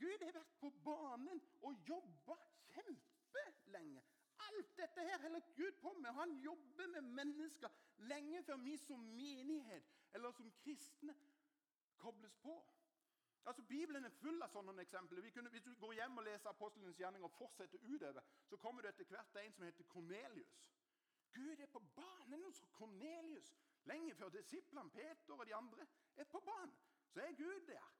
Gud 0.00 0.24
har 0.24 0.34
vært 0.34 0.56
på 0.60 0.70
banen 0.84 1.40
og 1.62 1.88
jobba 1.88 2.36
kjempelenge. 2.74 4.02
Alt 4.48 4.76
dette 4.76 5.04
her 5.08 5.22
holder 5.22 5.52
Gud 5.56 5.78
på 5.82 5.92
med. 5.92 6.10
Han 6.12 6.38
jobber 6.42 6.86
med 6.96 7.10
mennesker 7.20 7.68
lenge 8.10 8.42
før 8.42 8.56
vi 8.56 8.76
som 8.76 9.00
menighet 9.00 9.92
eller 10.14 10.32
som 10.32 10.50
kristne 10.62 11.14
kobles 11.96 12.36
på. 12.42 12.56
Altså, 13.44 13.62
Bibelen 13.62 14.04
er 14.04 14.14
full 14.22 14.42
av 14.42 14.48
sånne 14.48 14.82
eksempler. 14.82 15.26
Kunne, 15.30 15.50
hvis 15.52 15.66
du 15.66 15.74
går 15.76 15.98
hjem 15.98 16.18
og 16.18 16.24
leser 16.24 16.50
Apostelens 16.50 16.98
gjerning 16.98 17.24
og 17.26 17.32
fortsetter 17.36 17.82
utover, 17.84 18.24
så 18.48 18.56
kommer 18.56 18.82
du 18.82 18.88
etter 18.88 19.08
hvert 19.10 19.36
en 19.40 19.52
som 19.52 19.66
heter 19.66 19.88
Kornelius. 19.92 20.54
Gud 21.34 21.60
er 21.60 21.66
på 21.66 21.82
banen 21.96 22.44
hos 22.46 22.62
Kornelius. 22.72 23.52
Lenge 23.84 24.14
før 24.14 24.28
disiplene 24.28 24.90
Peter 24.90 25.34
og 25.34 25.46
de 25.46 25.54
andre 25.54 25.86
er 26.16 26.24
på 26.24 26.40
banen, 26.40 26.76
så 27.08 27.20
er 27.20 27.32
Gud 27.32 27.66
der. 27.66 27.90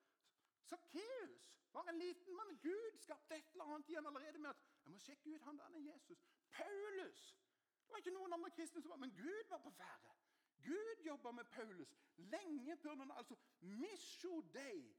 Sakkeus 0.62 1.50
var 1.72 1.88
en 1.88 1.98
liten 1.98 2.36
mann. 2.36 2.58
Gud 2.62 2.98
skapte 2.98 3.36
et 3.36 3.50
eller 3.52 3.64
annet 3.64 3.88
igjen 3.88 4.06
allerede 4.06 4.38
med 4.38 4.50
at 4.50 4.62
jeg 4.84 4.92
må 4.92 4.98
sjekke 4.98 5.34
ut 5.34 5.42
han 5.42 5.58
der 5.58 5.78
Jesus. 5.92 6.24
Paulus! 6.50 7.22
Det 7.84 7.92
var 7.92 7.96
ikke 7.96 8.16
noen 8.16 8.32
andre 8.32 8.50
kristne 8.50 8.82
som 8.82 8.90
var 8.90 8.96
Men 8.96 9.16
Gud 9.16 9.50
var 9.50 9.58
på 9.58 9.70
ferde. 9.70 10.14
Gud 10.64 11.04
jobba 11.06 11.30
med 11.30 11.44
Paulus 11.44 11.94
lenge 12.16 12.76
før 12.76 12.94
noen 12.94 13.10
altså, 13.10 13.36
Mission 13.60 14.52
Day, 14.52 14.96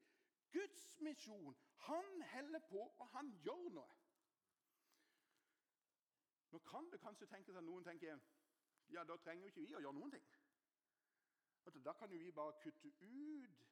Guds 0.54 1.00
misjon. 1.00 1.58
Han 1.76 2.22
holder 2.22 2.60
på, 2.60 2.80
og 2.80 3.08
han 3.08 3.32
gjør 3.44 3.70
noe. 3.70 3.96
Nå 6.52 6.60
kan 6.60 6.92
det 6.92 7.02
kanskje 7.02 7.28
tenkes 7.28 7.56
at 7.56 7.64
noen 7.64 7.84
tenker 7.84 8.20
ja, 8.94 9.04
da 9.04 9.18
trenger 9.18 9.44
jo 9.44 9.48
ikke 9.52 9.64
vi 9.66 9.76
å 9.76 9.82
gjøre 9.82 9.98
noen 9.98 10.12
ting. 10.14 10.28
Altså, 11.66 11.80
da 11.80 11.94
kan 11.94 12.12
jo 12.12 12.18
vi 12.18 12.32
bare 12.32 12.54
kutte 12.62 12.88
ut 13.02 13.66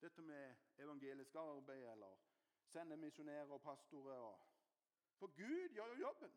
dette 0.00 0.22
med 0.22 0.54
evangelisk 0.78 1.34
arbeid 1.34 1.84
eller 1.92 2.16
sende 2.64 2.96
misjonærer 2.96 3.50
og 3.50 3.62
pastorer. 3.62 4.16
Og... 4.16 4.40
For 5.18 5.26
Gud 5.26 5.68
gjør 5.68 5.86
jo 5.86 5.94
jobben. 5.94 6.32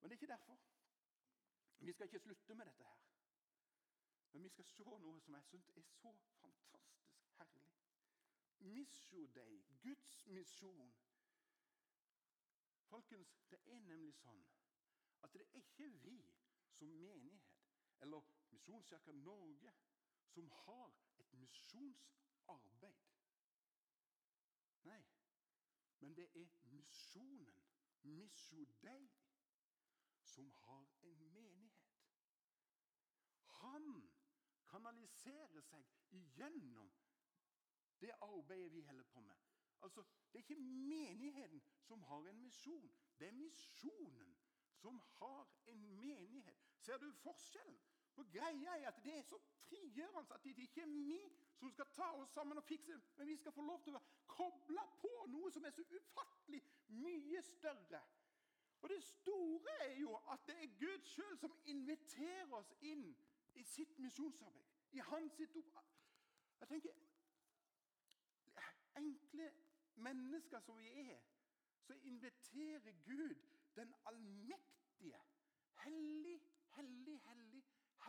Men 0.00 0.10
det 0.10 0.16
er 0.16 0.20
ikke 0.22 0.32
derfor. 0.32 0.58
Vi 1.78 1.92
skal 1.92 2.06
ikke 2.06 2.18
slutte 2.18 2.54
med 2.54 2.66
dette 2.66 2.84
her. 2.84 2.98
Men 4.32 4.44
vi 4.44 4.48
skal 4.48 4.64
se 4.64 4.84
noe 4.84 5.20
som 5.20 5.34
jeg 5.34 5.44
syns 5.44 5.70
er 5.76 5.82
så 5.82 6.12
fantastisk 6.40 7.30
herlig. 7.38 7.68
Misjo 8.58 9.26
deg, 9.34 9.64
Guds 9.82 10.26
misjon. 10.26 10.94
Folkens, 12.90 13.32
det 13.50 13.58
er 13.66 13.80
nemlig 13.86 14.14
sånn 14.18 14.42
at 15.22 15.32
det 15.32 15.42
er 15.44 15.58
ikke 15.60 15.88
vi 16.04 16.18
som 16.76 16.88
menighet 16.88 17.58
eller 18.00 18.24
Misjonskirka 18.50 19.12
Norge 19.12 19.72
som 20.26 20.50
har 20.50 20.92
et 21.18 21.32
misjonsarbeid. 21.32 23.06
Nei, 24.82 25.02
men 26.00 26.16
det 26.16 26.28
er 26.34 26.48
misjonen, 26.72 27.66
Missodei, 28.02 29.10
som 30.24 30.50
har 30.50 30.86
en 31.02 31.32
menighet. 31.32 32.06
Han 33.60 33.90
kanaliserer 34.70 35.60
seg 35.68 35.90
igjennom 36.16 36.88
det 38.00 38.14
arbeidet 38.24 38.72
vi 38.72 38.80
holder 38.80 39.04
på 39.12 39.20
med. 39.20 39.36
Altså, 39.82 40.04
Det 40.32 40.38
er 40.38 40.42
ikke 40.42 40.62
menigheten 40.62 41.62
som 41.82 42.02
har 42.02 42.28
en 42.28 42.40
misjon. 42.40 42.90
Det 43.18 43.28
er 43.28 43.32
misjonen 43.32 44.36
som 44.72 44.98
har 44.98 45.48
en 45.66 46.00
menighet. 46.00 46.56
Ser 46.78 46.98
du 46.98 47.12
forskjellen? 47.12 47.80
For 48.14 48.26
greia 48.32 48.76
er 48.76 48.88
at 48.88 49.04
Det 49.04 49.16
er 49.18 49.22
så 49.22 49.38
frigjørende 49.38 50.34
at 50.34 50.44
det 50.44 50.58
ikke 50.58 50.82
er 50.82 50.86
vi 50.86 51.20
som 51.58 51.70
skal 51.70 51.86
ta 51.94 52.08
oss 52.22 52.32
sammen 52.34 52.58
og 52.58 52.64
fikse 52.64 52.92
det, 52.92 53.02
men 53.16 53.28
vi 53.28 53.36
skal 53.36 53.52
få 53.52 53.62
lov 53.62 53.82
til 53.84 53.96
å 53.96 54.02
koble 54.26 54.84
på 55.00 55.12
noe 55.28 55.50
som 55.52 55.64
er 55.64 55.74
så 55.76 55.84
ufattelig 55.84 56.62
mye 56.88 57.42
større. 57.42 58.00
Og 58.80 58.88
Det 58.88 59.02
store 59.04 59.76
er 59.84 59.98
jo 60.00 60.14
at 60.32 60.46
det 60.48 60.56
er 60.56 60.76
Gud 60.80 61.04
sjøl 61.04 61.36
som 61.38 61.56
inviterer 61.64 62.54
oss 62.56 62.72
inn 62.80 63.04
i 63.54 63.64
sitt 63.64 63.98
misjonsarbeid. 63.98 64.66
I 64.92 65.04
hans 65.10 65.36
sitt 65.36 65.56
opp... 65.56 65.84
Jeg 66.60 66.68
tenker 66.68 66.96
Enkle 69.00 69.46
mennesker 70.04 70.60
som 70.60 70.76
vi 70.78 70.88
er, 70.88 71.20
så 71.86 71.94
inviterer 72.04 72.92
Gud 73.04 73.36
den 73.76 73.94
allmektige, 74.10 75.20
hellig, 75.84 76.40
hellig, 76.76 77.20
hellig 77.28 77.59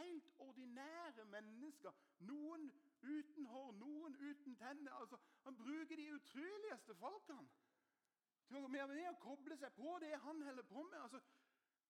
Helt 0.01 0.29
ordinære 0.39 1.25
mennesker. 1.25 1.91
Noen 2.19 2.71
uten 3.01 3.45
hår, 3.45 3.71
noen 3.71 4.15
uten 4.15 4.55
tenner. 4.55 4.93
Altså, 4.93 5.17
han 5.43 5.57
bruker 5.57 5.95
de 5.95 6.13
utroligste 6.13 6.95
folkene 6.95 7.49
til 8.51 9.07
å 9.07 9.13
koble 9.21 9.55
seg 9.57 9.71
på 9.77 9.93
det 10.03 10.11
han 10.25 10.41
holder 10.43 10.65
på 10.67 10.83
med. 10.83 10.97
Altså, 10.99 11.21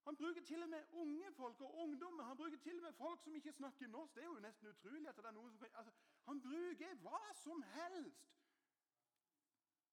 han 0.06 0.18
bruker 0.18 0.42
til 0.46 0.64
og 0.64 0.70
med 0.70 0.94
unge 1.04 1.32
folk 1.38 1.62
og 1.62 1.78
ungdommer. 1.84 2.24
Han 2.24 2.38
bruker 2.38 2.58
til 2.58 2.78
og 2.78 2.84
med 2.84 2.94
folk 2.94 3.22
som 3.24 3.36
ikke 3.36 3.54
snakker 3.54 3.88
norsk. 3.88 4.16
Det 4.16 4.24
er 4.24 4.30
jo 4.30 4.44
nesten 4.46 4.68
utrolig 4.68 5.10
at 5.10 5.18
det 5.18 5.26
er 5.26 5.38
noen 5.38 5.52
som 5.54 5.66
altså, 5.74 5.94
Han 6.26 6.42
bruker 6.42 6.96
hva 7.06 7.22
som 7.44 7.64
helst 7.76 8.28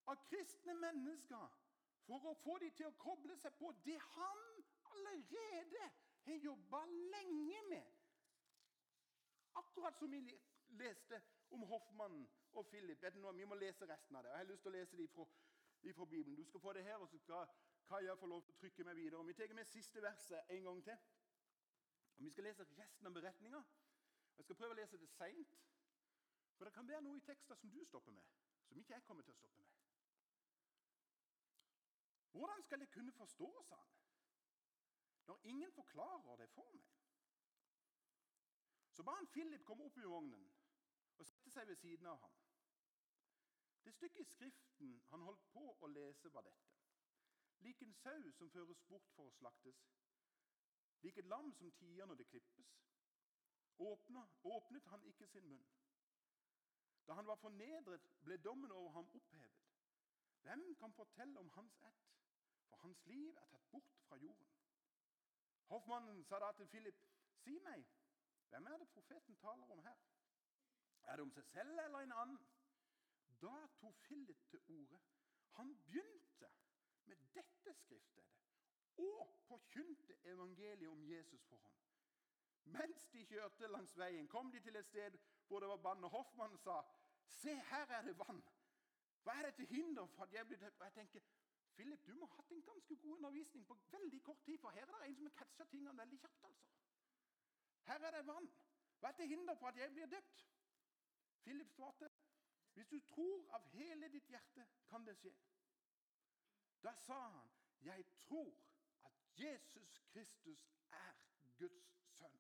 av 0.09 0.21
kristne 0.29 0.75
mennesker 0.81 1.57
for 2.09 2.25
å 2.31 2.35
få 2.41 2.57
dem 2.63 2.73
til 2.77 2.89
å 2.89 2.97
koble 3.01 3.37
seg 3.37 3.57
på 3.61 3.73
det 3.85 3.99
han 4.15 4.45
allerede 4.95 5.91
har 6.25 6.45
jobba 6.45 6.85
lenge 6.89 7.63
med. 7.69 7.98
Akkurat 9.59 9.99
som 9.99 10.11
vi 10.11 10.39
leste 10.79 11.21
om 11.51 11.63
hoffmannen 11.63 12.29
og 12.53 12.67
Philip. 12.67 13.05
Vi 13.35 13.45
må 13.45 13.55
lese 13.55 13.87
resten 13.87 14.17
av 14.17 14.23
det. 14.23 14.31
Jeg 14.31 14.39
har 14.39 14.51
lyst 14.51 14.63
til 14.63 14.73
å 14.73 14.77
lese 14.77 14.97
det 14.97 15.09
fra, 15.15 16.05
Bibelen. 16.05 16.37
Du 16.37 16.45
skal 16.45 16.61
få 16.61 16.73
det 16.73 16.85
her, 16.85 16.99
og 16.99 17.09
så 17.09 17.19
skal 17.19 17.49
Kaja 17.89 18.15
få 18.21 18.27
lov 18.27 18.43
til 18.45 18.53
å 18.53 18.61
trykke 18.61 18.85
meg 18.85 18.97
videre. 18.99 19.25
Vi 19.25 19.35
tar 19.35 19.55
med 19.57 19.65
siste 19.65 20.03
verset 20.05 20.51
en 20.53 20.67
gang 20.69 20.83
til. 20.85 20.99
Og 22.19 22.25
Vi 22.25 22.31
skal 22.31 22.45
lese 22.45 22.67
resten 22.77 23.07
av 23.07 23.15
beretninga. 23.17 23.63
Jeg 24.37 24.45
skal 24.45 24.59
prøve 24.61 24.75
å 24.75 24.79
lese 24.79 25.01
det 25.01 25.09
seint. 25.09 25.55
For 26.59 26.69
det 26.69 26.75
kan 26.75 26.89
være 26.89 27.01
noe 27.07 27.17
i 27.17 27.25
tekster 27.25 27.57
som 27.57 27.71
du 27.71 27.79
stopper 27.87 28.13
med, 28.13 28.25
som 28.67 28.79
ikke 28.79 28.95
jeg 28.95 29.07
kommer 29.07 29.23
til 29.23 29.33
å 29.33 29.39
stoppe 29.39 29.63
med. 29.63 29.75
Hvordan 32.35 32.63
skal 32.67 32.83
jeg 32.83 32.91
kunne 32.91 33.13
forstå, 33.13 33.49
sa 33.69 33.79
han, 33.79 33.95
når 35.31 35.47
ingen 35.53 35.73
forklarer 35.73 36.37
det 36.43 36.49
for 36.53 36.75
meg? 36.75 36.98
Så 38.99 39.03
ba 39.03 39.13
han 39.15 39.27
Philip 39.31 39.65
komme 39.65 39.85
opp 39.85 39.99
i 39.99 40.07
vognen 40.11 40.47
og 41.23 41.27
sette 41.27 41.53
seg 41.55 41.69
ved 41.71 41.77
siden 41.79 42.07
av 42.11 42.17
ham. 42.19 42.33
Det 43.85 43.93
stykket 43.95 44.25
i 44.25 44.31
Skriften 44.33 44.97
han 45.13 45.23
holdt 45.23 45.45
på 45.53 45.63
å 45.71 45.91
lese, 45.93 46.33
var 46.35 46.43
dette. 46.43 46.73
Lik 47.63 47.85
en 47.87 47.95
sau 48.01 48.33
som 48.35 48.51
føres 48.51 48.81
bort 48.91 49.07
for 49.15 49.31
å 49.31 49.35
slaktes, 49.37 49.79
lik 51.07 51.21
et 51.23 51.31
lam 51.31 51.53
som 51.61 51.71
tier 51.79 52.11
når 52.11 52.19
det 52.19 52.27
klippes, 52.33 52.73
Åpnet, 53.79 54.35
åpnet 54.43 54.91
han 54.91 55.07
ikke 55.07 55.27
sin 55.31 55.47
munn. 55.47 55.67
Da 57.07 57.15
han 57.15 57.31
var 57.31 57.39
fornedret, 57.39 58.11
ble 58.27 58.41
dommen 58.43 58.75
over 58.75 58.91
ham 58.97 59.13
opphevet. 59.15 59.69
Hvem 60.43 60.75
kan 60.81 60.97
fortelle 60.99 61.39
om 61.39 61.51
hans 61.55 61.79
ett? 61.87 62.03
For 62.67 62.83
hans 62.83 63.07
liv 63.07 63.39
er 63.39 63.47
tatt 63.47 63.71
bort 63.71 63.95
fra 64.09 64.19
jorden. 64.19 64.51
Hoffmannen 65.71 66.25
sa 66.25 66.43
da 66.43 66.51
til 66.59 66.67
Philip, 66.75 66.99
si 67.45 67.55
meg, 67.63 67.87
hvem 68.49 68.67
er 68.67 68.79
det 68.79 68.89
profeten 68.89 69.37
taler 69.37 69.71
om 69.71 69.83
her? 69.83 69.99
Er 71.03 71.17
det 71.17 71.23
om 71.23 71.33
seg 71.33 71.45
selv 71.45 71.81
eller 71.85 71.99
en 72.05 72.13
annen? 72.13 72.39
Da 73.43 73.67
tok 73.81 74.01
Philip 74.03 74.45
til 74.51 74.61
orde. 74.69 75.01
Han 75.59 75.77
begynte 75.77 76.51
med 77.05 77.17
dette 77.17 77.43
skriftstedet 77.73 78.25
og 78.99 79.35
forkynte 79.47 80.17
evangeliet 80.25 80.89
om 80.89 81.05
Jesus 81.05 81.45
for 81.45 81.57
ham. 81.57 81.75
Mens 82.65 83.07
de 83.13 83.25
kjørte 83.27 83.69
langs 83.69 83.97
veien, 83.99 84.29
kom 84.29 84.51
de 84.53 84.61
til 84.61 84.77
et 84.77 84.87
sted 84.87 85.19
hvor 85.47 85.61
det 85.61 85.69
var 85.69 85.77
vann. 85.77 86.05
Og 86.05 86.11
Hoffmann 86.11 86.59
sa, 86.59 86.83
'Se, 87.27 87.55
her 87.55 87.87
er 87.87 88.03
det 88.03 88.19
vann.' 88.19 88.43
Hva 89.23 89.33
er 89.39 89.43
det 89.47 89.55
til 89.55 89.67
hinder 89.67 90.07
for 90.07 90.23
at 90.23 90.33
jeg 90.33 90.47
blir 90.47 90.59
døpt? 90.59 90.81
Og 90.81 90.85
jeg 90.87 90.93
tenker, 90.93 91.21
Philip, 91.75 92.07
du 92.07 92.15
må 92.15 92.27
ha 92.27 92.35
hatt 92.37 92.53
en 92.53 92.63
ganske 92.63 92.97
god 92.97 93.17
undervisning 93.17 93.67
på 93.67 93.75
veldig 93.75 94.23
kort 94.23 94.45
tid, 94.45 94.59
for 94.59 94.71
her 94.71 94.83
er 94.83 94.99
det 94.99 95.09
en 95.09 95.17
som 95.17 95.27
har 95.27 95.35
catcha 95.41 95.65
tingene 95.65 95.99
veldig 95.99 96.21
kjapt. 96.21 96.45
altså. 96.45 96.65
Her 97.89 98.05
er 98.07 98.11
det 98.11 98.27
vann. 98.27 98.49
Hva 99.01 99.09
er 99.09 99.17
til 99.17 99.29
hinder 99.29 99.55
for 99.55 99.69
at 99.69 99.77
jeg 99.77 99.93
blir 99.93 100.07
døpt? 100.07 100.47
Philip 101.43 101.71
svarte, 101.71 102.11
hvis 102.75 102.89
du 102.89 102.99
tror 103.01 103.55
av 103.57 103.65
hele 103.73 104.09
ditt 104.13 104.29
hjerte, 104.29 104.67
kan 104.91 105.07
det 105.07 105.17
skje. 105.17 105.33
Da 106.85 106.93
sa 106.95 107.17
han, 107.21 107.49
jeg 107.81 108.05
tror 108.27 108.53
at 109.09 109.41
Jesus 109.41 109.99
Kristus 110.13 110.67
er 110.91 111.17
Guds 111.59 111.89
sønn. 112.19 112.37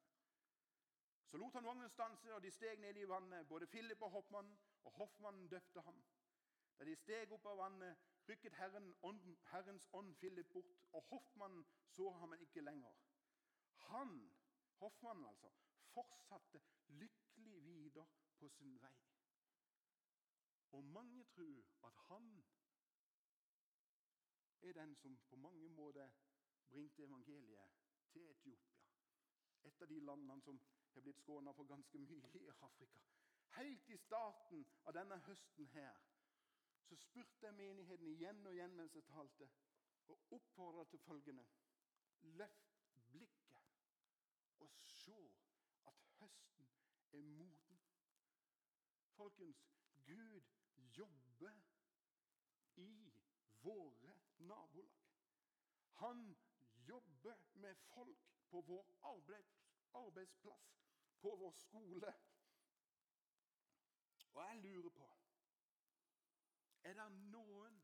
Så 1.30 1.40
lot 1.40 1.56
han 1.56 1.64
vognen 1.64 1.90
stanse, 1.90 2.34
og 2.34 2.42
de 2.42 2.50
steg 2.50 2.80
ned 2.80 2.96
i 2.96 3.08
vannet, 3.08 3.48
både 3.48 3.66
Philip 3.66 4.02
og 4.02 4.10
hoffmannen, 4.10 4.58
og 4.84 4.92
hoffmannen 4.92 5.48
døpte 5.48 5.80
ham. 5.80 6.04
Da 6.78 6.84
de 6.84 6.96
steg 6.96 7.32
opp 7.32 7.46
av 7.46 7.58
vannet, 7.58 8.04
rykket 8.28 8.54
Herren, 8.60 8.92
Herrens 9.50 9.88
ånd 9.92 10.14
Philip 10.20 10.52
bort, 10.52 10.76
og 10.92 11.02
hoffmannen 11.02 11.64
så 11.96 12.12
ham 12.20 12.34
ikke 12.38 12.60
lenger. 12.60 12.94
Han, 13.88 14.18
hoffmannen 14.78 15.26
altså, 15.26 15.50
fortsatte 15.94 16.60
lykkelig 16.86 17.64
videre 17.64 18.06
på 18.38 18.48
sin 18.48 18.80
vei. 18.82 18.94
Og 20.72 20.84
mange 20.84 21.24
tror 21.24 21.64
at 21.88 22.00
han 22.08 22.44
er 24.62 24.72
den 24.72 24.94
som 24.96 25.18
på 25.30 25.36
mange 25.36 25.68
måter 25.68 26.10
bringte 26.68 27.04
evangeliet 27.04 27.70
til 28.12 28.30
Etiopia. 28.30 28.74
Et 29.64 29.82
av 29.82 29.88
de 29.88 30.00
landene 30.00 30.40
som 30.42 30.60
har 30.94 31.00
blitt 31.00 31.20
skåna 31.22 31.52
for 31.52 31.64
ganske 31.64 31.98
mye 31.98 32.30
i 32.40 32.50
Afrika. 32.60 33.00
Helt 33.56 33.90
i 33.90 33.96
starten 33.96 34.66
av 34.84 34.94
denne 34.94 35.18
høsten 35.26 35.66
her 35.74 35.96
så 36.88 36.96
spurte 36.96 37.46
jeg 37.46 37.54
menigheten 37.54 38.06
igjen 38.06 38.46
og 38.46 38.54
igjen 38.54 38.76
mens 38.76 38.94
jeg 38.96 39.04
talte, 39.10 39.48
og 40.08 40.32
oppfordra 40.36 40.84
til 40.90 41.02
følgende 41.04 41.44
Løft 42.38 42.67
og 44.60 44.70
se 44.70 45.32
at 45.86 46.04
høsten 46.20 46.68
er 47.12 47.22
moden. 47.22 47.80
Folkens, 49.16 49.64
Gud 50.06 50.40
jobber 50.96 51.60
i 52.76 53.12
våre 53.62 54.14
nabolag. 54.38 55.04
Han 55.94 56.36
jobber 56.88 57.36
med 57.54 57.74
folk 57.74 58.18
på 58.50 58.60
vår 58.60 58.98
arbeidsplass, 59.92 60.84
på 61.20 61.36
vår 61.36 61.50
skole. 61.50 62.14
Og 64.32 64.44
jeg 64.44 64.58
lurer 64.62 64.90
på 64.90 65.08
Er 66.82 66.94
det 66.94 67.08
noen 67.12 67.80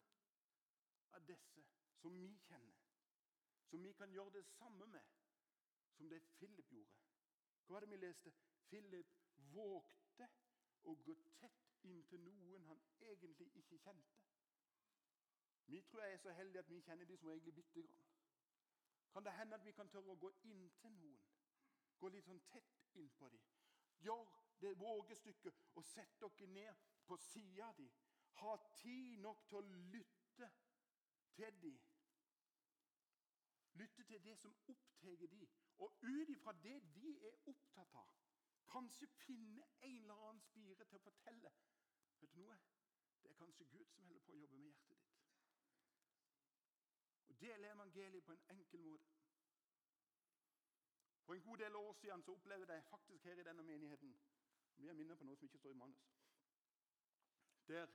av 1.13 1.25
disse 1.27 1.65
som 1.99 2.15
vi 2.21 2.31
kjenner, 2.47 2.85
som 3.67 3.83
vi 3.83 3.93
kan 3.93 4.13
gjøre 4.13 4.33
det 4.39 4.45
samme 4.47 4.87
med 4.87 5.24
som 5.97 6.09
det 6.09 6.21
Philip 6.39 6.73
gjorde? 6.73 7.01
Hva 7.65 7.77
var 7.77 7.85
det 7.85 7.91
vi 7.91 7.97
leste? 7.97 8.33
Philip 8.69 9.15
vågte 9.55 10.29
å 10.85 10.95
gå 11.07 11.15
tett 11.41 11.61
inntil 11.89 12.21
noen 12.25 12.65
han 12.69 12.81
egentlig 13.01 13.49
ikke 13.61 13.79
kjente. 13.79 14.21
Vi 15.67 15.81
tror 15.89 16.03
jeg 16.03 16.13
er 16.13 16.23
så 16.23 16.33
heldige 16.37 16.61
at 16.61 16.71
vi 16.71 16.81
kjenner 16.85 17.09
de 17.09 17.17
som 17.17 17.29
egentlig 17.29 17.55
bitte 17.55 17.83
grann. 17.83 18.03
Kan 19.13 19.25
det 19.25 19.33
hende 19.33 19.57
at 19.57 19.65
vi 19.65 19.73
kan 19.73 19.89
tørre 19.89 20.13
å 20.13 20.21
gå 20.21 20.31
inn 20.51 20.67
til 20.81 20.93
noen? 20.99 21.21
Gå 22.01 22.11
litt 22.11 22.27
sånn 22.27 22.43
tett 22.51 22.99
innpå 23.01 23.29
dem. 23.33 23.45
Gjør 24.05 24.27
det 24.61 24.75
vågestykket 24.81 25.61
og 25.79 25.87
sett 25.87 26.19
dere 26.21 26.49
ned 26.53 26.83
på 27.07 27.17
sida 27.31 27.71
di. 27.79 27.87
Ha 28.43 28.57
tid 28.81 29.21
nok 29.23 29.45
til 29.49 29.61
å 29.61 29.67
lytte 29.95 30.51
til 31.37 31.61
dem. 31.63 31.79
Lytte 33.75 34.05
til 34.05 34.25
det 34.25 34.39
som 34.39 34.57
opptar 34.69 35.17
de, 35.27 35.49
Og 35.79 35.99
ut 36.03 36.29
ifra 36.29 36.53
det 36.53 36.95
de 36.95 37.27
er 37.27 37.49
opptatt 37.51 37.95
av, 37.95 38.13
kanskje 38.71 39.07
finne 39.07 39.67
en 39.81 39.97
eller 40.03 40.15
annen 40.15 40.41
spire 40.41 40.85
til 40.85 40.99
å 40.99 41.03
fortelle. 41.07 41.51
Vet 42.21 42.35
du 42.35 42.41
noe? 42.41 42.59
Det 43.23 43.31
er 43.31 43.39
kanskje 43.41 43.65
Gud 43.65 43.91
som 43.91 44.07
holder 44.07 44.23
på 44.23 44.33
å 44.33 44.39
jobbe 44.39 44.59
med 44.59 44.71
hjertet 44.71 44.89
ditt. 44.95 45.11
Og 47.29 47.41
Dele 47.41 47.73
evangeliet 47.73 48.25
på 48.25 48.33
en 48.33 48.47
enkel 48.55 48.87
måte. 48.87 49.19
For 51.25 51.35
en 51.35 51.43
god 51.43 51.59
del 51.65 51.77
år 51.77 51.93
siden 51.93 52.23
så 52.23 52.33
opplevde 52.33 52.75
jeg 52.75 52.85
faktisk 52.85 53.25
her 53.25 53.41
i 53.41 53.47
denne 53.49 53.63
menigheten 53.63 54.17
Vi 54.77 54.89
er 54.89 54.93
minnet 54.95 55.19
på 55.19 55.25
noe 55.25 55.37
som 55.37 55.47
ikke 55.47 55.59
står 55.59 55.71
i 55.71 55.81
manus. 55.83 56.09
Der 57.69 57.87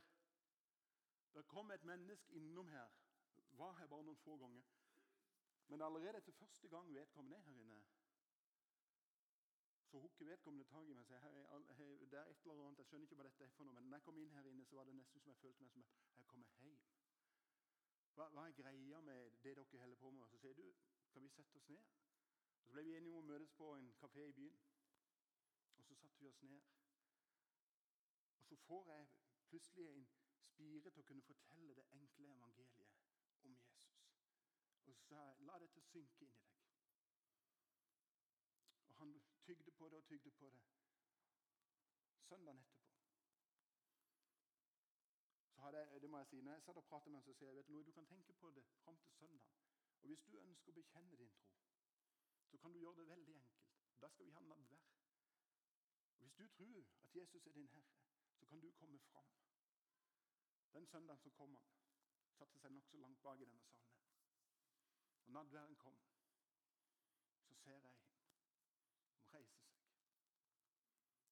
det 1.34 1.48
kom 1.48 1.72
et 1.72 1.84
menneske 1.84 2.34
innom 2.34 2.68
her. 2.68 2.89
Var 3.52 3.74
her 3.74 3.88
bare 3.88 4.04
noen 4.04 4.18
få 4.18 4.38
ganger. 4.38 4.63
Men 5.69 5.82
allerede 5.82 6.17
etter 6.17 6.32
første 6.32 6.67
gang 6.67 6.93
vedkommende 6.93 7.38
er 7.38 7.41
her 7.41 7.58
inne, 7.63 7.82
så 9.89 9.99
hooker 9.99 10.25
vedkommende 10.25 10.65
tak 10.69 10.88
i 10.88 10.93
meg 10.93 11.01
og 11.01 11.75
sier 11.75 12.05
det 12.05 12.19
er 12.19 12.25
et 12.29 12.41
eller 12.45 12.63
annet, 12.65 12.79
jeg 12.82 12.86
skjønner 12.86 13.08
ikke 13.08 13.15
hva 13.19 13.27
dette 13.27 13.43
er 13.43 13.53
for 13.58 13.65
noe, 13.65 13.73
men 13.73 13.89
når 13.89 13.97
jeg 13.97 14.05
kom 14.08 14.17
inn 14.21 14.34
her 14.36 14.49
inne, 14.49 14.65
så 14.65 14.75
var 14.75 14.89
det 14.89 14.95
nesten 14.97 15.21
som 15.21 15.32
jeg 15.32 15.41
følte 15.43 15.63
meg 15.63 15.71
som 15.73 15.86
jeg 16.21 16.27
kommer 16.34 16.51
hjem. 16.65 16.82
Hva, 18.19 18.27
hva, 18.36 18.45
er 18.47 18.58
greia 18.58 19.01
med 19.01 19.32
det 19.43 19.55
dere 19.55 19.82
holder 19.82 19.95
på 20.03 20.12
med? 20.12 20.27
Så 20.27 20.38
sier 20.41 20.53
du, 20.58 20.65
kan 21.13 21.23
vi 21.23 21.29
sette 21.34 21.58
oss 21.58 21.69
ned? 21.69 21.86
Og 22.58 22.65
Så 22.65 22.73
ble 22.73 22.84
vi 22.84 22.95
enige 22.97 23.13
om 23.13 23.23
å 23.23 23.27
møtes 23.32 23.53
på 23.62 23.69
en 23.77 23.93
kafé 24.01 24.25
i 24.27 24.36
byen. 24.39 24.58
Og 25.77 25.86
så 25.88 25.95
satte 25.95 26.19
vi 26.19 26.27
oss 26.27 26.41
ned. 26.43 26.60
Og 28.38 28.45
så 28.45 28.58
får 28.65 28.91
jeg 28.91 29.08
plutselig 29.49 29.88
en 29.93 30.05
spire 30.43 30.91
til 30.91 31.01
å 31.01 31.08
kunne 31.12 31.27
fortelle 31.29 31.77
det 31.79 31.88
enkle 31.95 32.34
evangeliet. 32.36 32.88
Og 34.89 34.95
så 34.95 35.06
sa 35.08 35.21
jeg, 35.21 35.41
la 35.47 35.58
dette 35.62 35.82
synke 35.86 36.25
inn 36.25 36.34
i 36.34 36.43
deg. 36.43 36.60
Og 38.89 38.95
han 39.02 39.12
tygde 39.45 39.71
på 39.71 39.89
det 39.89 39.97
og 40.02 40.06
tygde 40.10 40.32
på 40.41 40.49
det. 40.56 40.62
Søndagen 42.30 42.62
etterpå 42.63 42.80
så 45.54 45.63
hadde 45.65 45.80
jeg, 45.80 46.02
det 46.02 46.10
må 46.10 46.17
jeg 46.17 46.28
si, 46.28 46.41
når 46.41 46.54
jeg 46.54 46.62
satt 46.63 46.78
og 46.78 46.86
pratet 46.86 47.12
med 47.12 47.19
ham, 47.19 47.23
så 47.28 47.34
sier 47.34 47.49
jeg 47.49 47.56
vet 47.58 47.67
du 47.67 47.73
noe, 47.73 47.86
du 47.86 47.91
kan 47.91 48.06
tenke 48.08 48.34
på 48.34 48.52
det 48.56 48.63
fram 48.84 48.97
til 49.04 49.12
søndag. 49.12 49.49
Og 50.02 50.08
Hvis 50.08 50.23
du 50.32 50.38
ønsker 50.39 50.71
å 50.71 50.75
bekjenne 50.78 51.17
din 51.21 51.34
tro, 51.38 51.49
så 52.52 52.58
kan 52.63 52.73
du 52.73 52.80
gjøre 52.80 53.02
det 53.02 53.08
veldig 53.10 53.34
enkelt. 53.36 53.65
Da 54.02 54.10
skal 54.13 54.30
vi 54.30 54.36
ha 54.38 54.43
nadvær. 54.45 54.86
Og 56.15 56.23
Hvis 56.23 56.38
du 56.39 56.47
tror 56.47 56.86
at 57.04 57.15
Jesus 57.15 57.47
er 57.47 57.58
din 57.58 57.67
Herre, 57.73 57.99
så 58.39 58.45
kan 58.45 58.63
du 58.63 58.71
komme 58.71 58.99
fram. 59.12 59.30
Den 60.73 60.88
søndagen 60.88 61.21
så 61.25 61.30
kom 61.41 61.56
han. 61.56 61.75
Satte 62.39 62.63
seg 62.63 62.71
nokså 62.71 63.04
langt 63.04 63.21
bak 63.21 63.41
i 63.41 63.49
denne 63.52 63.67
salen. 63.67 63.98
Og 65.30 65.34
nadværen 65.34 65.76
kom. 65.76 65.98
Så 67.48 67.56
ser 67.56 67.72
jeg 67.72 67.82
ham 67.82 67.98
reiser 69.34 69.60
seg. 69.60 69.76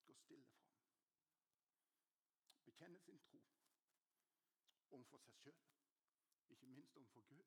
Gå 0.06 0.14
stille 0.14 0.46
fram. 0.46 0.68
bekjenner 2.66 3.00
sin 3.00 3.20
tro 3.20 3.40
overfor 4.92 5.18
seg 5.18 5.40
sjøl, 5.40 5.58
ikke 6.50 6.70
minst 6.76 6.98
overfor 6.98 7.22
Gud. 7.22 7.46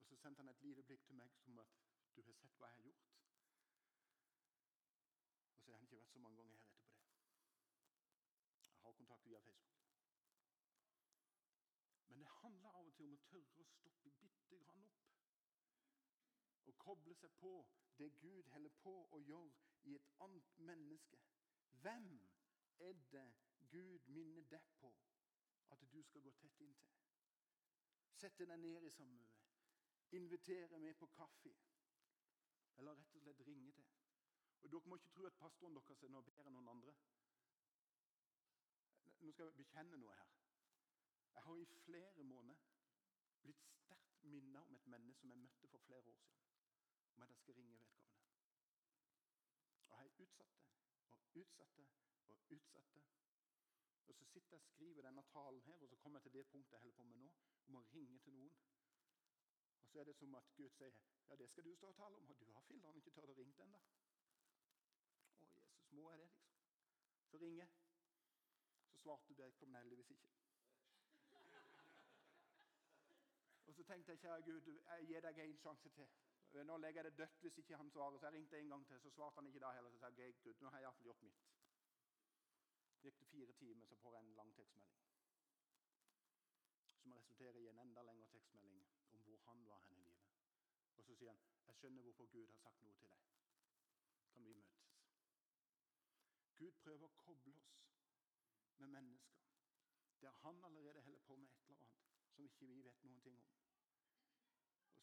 Og 0.00 0.06
Så 0.06 0.16
sendte 0.16 0.42
han 0.42 0.48
et 0.54 0.62
lite 0.62 0.82
blikk 0.82 1.06
til 1.06 1.20
meg 1.22 1.38
som 1.44 1.58
at 1.58 1.78
du 2.16 2.22
har 2.22 2.34
sett 2.40 2.58
hva 2.58 2.72
jeg 2.72 2.80
har 2.80 2.88
gjort. 2.90 3.06
Og 5.54 5.62
så 5.62 5.70
har 5.70 5.78
han 5.78 5.86
ikke 5.86 6.02
vært 6.02 6.16
så 6.16 6.24
mange 6.26 6.42
ganger 6.42 6.58
her 6.58 6.74
etterpå 6.74 6.98
det. 7.06 7.14
Jeg 8.74 8.82
har 8.82 9.00
kontakt 9.02 9.30
via 9.30 9.38
Facebook. 9.38 9.78
Men 12.08 12.20
det 12.20 12.28
handler 13.24 13.40
av 13.40 13.44
og 13.44 13.54
til 13.54 13.64
om 13.64 13.64
å 13.64 13.64
tørre 13.64 13.64
å 13.64 13.70
stoppe 13.72 14.12
bitte 14.20 14.58
grann 14.62 14.84
opp. 14.86 15.04
Og 16.70 16.78
koble 16.84 17.14
seg 17.14 17.34
på 17.40 17.52
det 17.98 18.10
Gud 18.22 18.50
holder 18.52 18.74
på 18.82 18.94
å 19.16 19.20
gjøre 19.20 19.68
i 19.90 19.94
et 19.98 20.08
annet 20.24 20.58
menneske. 20.70 21.18
Hvem 21.82 22.10
er 22.78 22.92
det 23.12 23.26
Gud 23.70 24.06
minner 24.06 24.44
deg 24.50 24.70
på 24.80 24.92
at 25.70 25.82
du 25.92 26.02
skal 26.02 26.22
gå 26.22 26.30
tett 26.40 26.60
inntil. 26.64 26.94
Sette 28.18 28.46
deg 28.46 28.60
ned 28.60 28.86
i 28.86 28.90
samme 28.90 29.18
med. 29.18 29.34
Invitere 30.16 30.78
med 30.78 30.96
på 30.98 31.06
kaffe. 31.06 31.52
Eller 32.78 32.96
rett 32.96 33.14
og 33.14 33.22
slett 33.22 33.44
ringe 33.46 33.72
til. 33.72 33.90
Og 34.62 34.70
Dere 34.72 34.90
må 34.90 34.96
ikke 34.98 35.12
tro 35.14 35.26
at 35.26 35.38
pastoren 35.38 35.76
deres 35.76 36.02
er 36.02 36.10
noe 36.14 36.24
bedre 36.26 36.46
enn 36.48 36.56
noen 36.56 36.72
andre. 36.72 36.94
Nå 39.20 39.32
skal 39.32 39.50
jeg 39.50 39.58
bekjenne 39.58 40.00
noe 40.00 40.16
her. 40.16 40.34
Jeg 41.34 41.42
har 41.42 41.60
i 41.60 41.68
flere 41.84 42.24
måneder 42.24 42.77
blitt 43.42 43.64
sterkt 43.82 44.24
minnet 44.24 44.62
om 44.62 44.74
et 44.74 44.86
menneske 44.94 45.20
som 45.20 45.30
jeg 45.34 45.42
møtte 45.44 45.68
for 45.72 45.78
flere 45.86 46.12
år 46.12 46.18
siden. 46.22 46.42
Om 47.14 47.22
at 47.22 47.30
jeg 47.34 47.38
skal 47.42 47.54
ringe 47.54 47.78
vedkommende. 47.78 48.18
Og 49.88 49.98
jeg 49.98 50.10
utsatte 50.24 50.64
og 51.10 51.40
utsatte 51.42 51.86
og 52.28 52.36
utsatte. 52.56 53.02
Og 54.08 54.14
Så 54.14 54.24
sitter 54.24 54.56
jeg 54.56 54.60
og 54.60 54.62
skriver 54.62 55.02
denne 55.02 55.22
talen 55.22 55.62
her, 55.62 55.82
og 55.82 55.88
så 55.88 55.96
kommer 55.96 56.18
jeg 56.18 56.22
til 56.22 56.32
det 56.32 56.46
punktet 56.46 56.72
jeg 56.72 56.80
holder 56.80 56.96
på 56.96 57.04
med 57.04 57.16
nå, 57.16 57.30
om 57.66 57.74
å 57.74 57.84
ringe 57.94 58.18
til 58.18 58.32
noen. 58.32 58.52
Og 59.82 59.88
Så 59.88 60.00
er 60.00 60.04
det 60.04 60.16
som 60.16 60.34
at 60.34 60.54
Gud 60.56 60.70
sier 60.70 60.94
ja, 61.28 61.36
det 61.36 61.48
skal 61.50 61.64
du 61.64 61.74
stå 61.76 61.86
og 61.86 61.96
tale 61.96 62.16
om. 62.16 62.30
Og 62.30 62.40
du 62.40 62.52
har 62.52 62.64
filler'n 62.70 62.96
ikke 62.96 63.10
turt 63.10 63.30
å 63.30 63.36
ringe 63.36 63.62
ennå. 63.64 63.80
Å, 65.38 65.48
Jesus, 65.56 65.68
må 65.92 66.10
jeg 66.10 66.22
det, 66.22 66.28
liksom? 66.32 66.54
Så 67.30 67.40
ringer 67.42 67.64
jeg. 67.64 67.70
Så 68.90 69.02
svarte 69.02 69.36
vedkommende 69.36 69.84
heldigvis 69.84 70.10
ikke. 70.16 70.30
Og 73.67 73.67
så 73.78 73.84
tenkte 73.84 74.12
jeg, 74.12 74.18
kjære 74.18 74.42
Gud, 74.42 74.60
jeg 74.66 75.06
gir 75.06 75.20
deg 75.22 75.36
en 75.38 75.56
sjanse 75.56 75.90
til. 75.96 76.06
Nå 76.66 76.76
legger 76.82 77.02
jeg 77.02 77.10
det 77.12 77.18
dødt 77.18 77.42
hvis 77.42 77.58
ikke 77.60 77.76
han 77.76 77.90
svarer. 77.90 78.18
Så 78.18 78.26
jeg 78.26 78.34
ringte 78.34 78.58
en 78.58 78.72
gang 78.72 78.86
til, 78.86 79.00
så 79.00 79.10
svarte 79.10 79.38
han 79.38 79.46
ikke 79.46 79.60
da 79.62 79.70
heller. 79.76 79.90
Så 79.90 79.98
sa 79.98 80.08
jeg, 80.16 80.34
Gud, 80.42 80.54
nå 80.60 80.72
har 80.72 80.78
jeg 80.78 80.86
iallfall 80.88 81.06
gjort 81.06 81.22
mitt. 81.22 81.44
Gikk 83.02 83.20
det 83.20 83.28
fire 83.34 83.52
timer, 83.60 83.86
så 83.86 83.96
får 84.02 84.16
jeg 84.16 84.24
en 84.24 84.34
lang 84.40 84.50
tekstmelding. 84.56 85.04
Som 87.02 87.12
resulterer 87.18 87.60
i 87.60 87.68
en 87.70 87.78
enda 87.84 88.02
lengre 88.08 88.26
tekstmelding 88.32 88.82
om 89.12 89.22
hvor 89.28 89.38
han 89.46 89.62
var 89.68 89.86
hen 89.86 90.02
i 90.02 90.08
livet. 90.08 90.34
Og 90.96 91.04
så 91.04 91.14
sier 91.20 91.30
han 91.30 91.46
jeg 91.68 91.78
skjønner 91.78 92.02
hvorfor 92.08 92.26
Gud 92.34 92.50
har 92.50 92.60
sagt 92.64 92.82
noe 92.82 92.98
til 92.98 93.14
deg. 93.14 93.30
kan 94.34 94.44
vi 94.48 94.54
møtes. 94.54 94.90
Gud 96.58 96.82
prøver 96.82 97.06
å 97.06 97.14
koble 97.22 97.54
oss 97.62 97.78
med 98.82 98.90
mennesker 98.98 99.46
der 100.20 100.34
han 100.42 100.64
allerede 100.64 101.00
holder 101.00 101.20
på 101.30 101.36
med 101.36 101.48
et 101.54 101.62
eller 101.62 101.76
annet 101.76 101.98
som 102.38 102.44
ikke 102.44 102.66
vi 102.66 102.82
vet 102.82 103.04
noen 103.04 103.20
ting 103.20 103.38
om. 103.38 103.67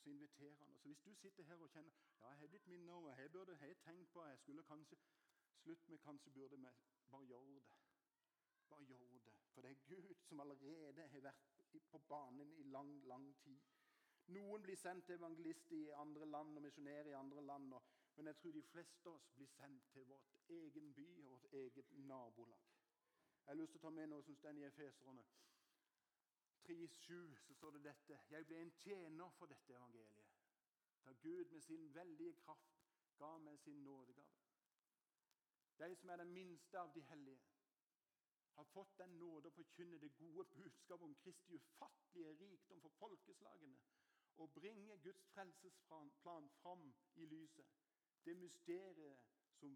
Og 0.05 0.09
så 0.09 0.13
inviterer 0.13 0.55
han. 0.55 0.73
Og 0.73 0.79
så 0.79 0.87
Hvis 0.87 0.99
du 0.99 1.13
sitter 1.13 1.43
her 1.43 1.55
og 1.55 1.69
kjenner 1.69 1.91
ja, 2.21 2.27
jeg 2.29 2.37
har 2.39 2.47
blitt 2.47 2.67
minnet 2.67 2.93
om, 2.93 3.05
jeg 3.07 3.31
burde 3.31 3.57
jeg 3.61 3.77
tenkt 3.77 4.11
på, 4.13 4.25
jeg 4.25 4.39
skulle 4.39 4.63
kanskje 4.63 4.97
slutt 5.61 5.87
med 5.89 5.97
kanskje 5.97 6.31
burde 6.31 6.57
med, 6.57 6.73
bare 7.11 7.25
gjøre 7.25 7.53
det. 7.53 7.63
Bare 8.69 8.83
gjør 8.85 8.99
det. 8.99 9.33
For 9.53 9.61
det 9.61 9.71
er 9.71 9.81
Gud 9.87 10.15
som 10.27 10.39
allerede 10.39 11.07
har 11.07 11.21
vært 11.21 11.89
på 11.91 11.97
banen 11.97 12.53
i 12.53 12.63
lang, 12.63 13.05
lang 13.05 13.25
tid. 13.43 13.61
Noen 14.27 14.61
blir 14.61 14.77
sendt 14.77 15.05
til 15.05 15.15
evangelister 15.15 15.75
i 15.75 15.89
andre 15.89 16.25
land 16.25 16.57
og 16.57 16.61
misjonærer 16.61 17.09
i 17.09 17.19
andre 17.23 17.41
land. 17.41 17.73
Men 18.15 18.27
jeg 18.27 18.37
tror 18.37 18.51
de 18.51 18.63
fleste 18.63 19.09
av 19.09 19.15
oss 19.15 19.31
blir 19.33 19.49
sendt 19.57 19.89
til 19.93 20.05
vårt 20.05 20.37
egen 20.49 20.93
by 20.93 21.07
og 21.23 21.31
vårt 21.31 21.53
eget 21.53 21.91
nabolag. 21.91 22.69
Jeg 23.41 23.51
har 23.51 23.57
lyst 23.61 23.71
til 23.71 23.81
å 23.81 23.87
ta 23.87 23.89
med 23.89 24.13
noe 24.13 24.23
som 24.23 24.35
står 24.35 24.61
i 24.61 24.69
Efeserene. 24.69 25.25
3,7 26.67 27.35
så 27.35 27.53
står 27.53 27.71
det 27.71 27.83
dette. 27.83 28.19
Jeg 28.29 28.45
ble 28.45 28.61
en 28.61 28.71
tjener 28.81 29.29
for 29.37 29.51
dette 29.51 29.73
evangeliet. 29.73 30.31
Da 31.05 31.11
Gud 31.21 31.51
med 31.51 31.61
sin 31.61 31.93
veldige 31.95 32.33
kraft 32.41 32.79
ga 33.19 33.37
meg 33.37 33.59
sin 33.59 33.83
nådegave. 33.83 34.39
De 35.79 35.95
som 35.95 36.09
er 36.09 36.17
den 36.23 36.33
minste 36.33 36.79
av 36.79 36.93
de 36.95 37.01
hellige, 37.01 37.41
har 38.55 38.63
fått 38.63 38.97
den 38.97 39.17
nåde 39.19 39.51
å 39.51 39.55
forkynne 39.57 39.99
det 39.99 40.13
gode 40.15 40.45
budskapet 40.55 41.05
om 41.05 41.15
Kristi 41.19 41.57
ufattelige 41.59 42.33
rikdom 42.39 42.81
for 42.81 42.97
folkeslagene 42.99 43.81
og 44.37 44.53
bringe 44.55 44.97
Guds 45.03 45.25
frelsesplan 45.33 46.09
fram 46.61 46.93
i 47.15 47.25
lyset. 47.25 47.73
Det 48.25 48.35
mysteriet 48.35 49.27
som 49.59 49.75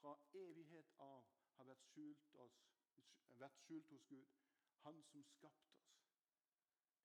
fra 0.00 0.14
evighet 0.34 0.94
av 0.98 1.26
har 1.56 1.68
vært 1.68 1.90
skjult, 1.90 2.34
oss, 2.34 2.62
vært 3.42 3.58
skjult 3.66 3.90
hos 3.90 4.06
Gud, 4.14 4.38
Han 4.82 5.02
som 5.10 5.22
skapte 5.24 5.74
oss. 5.78 6.01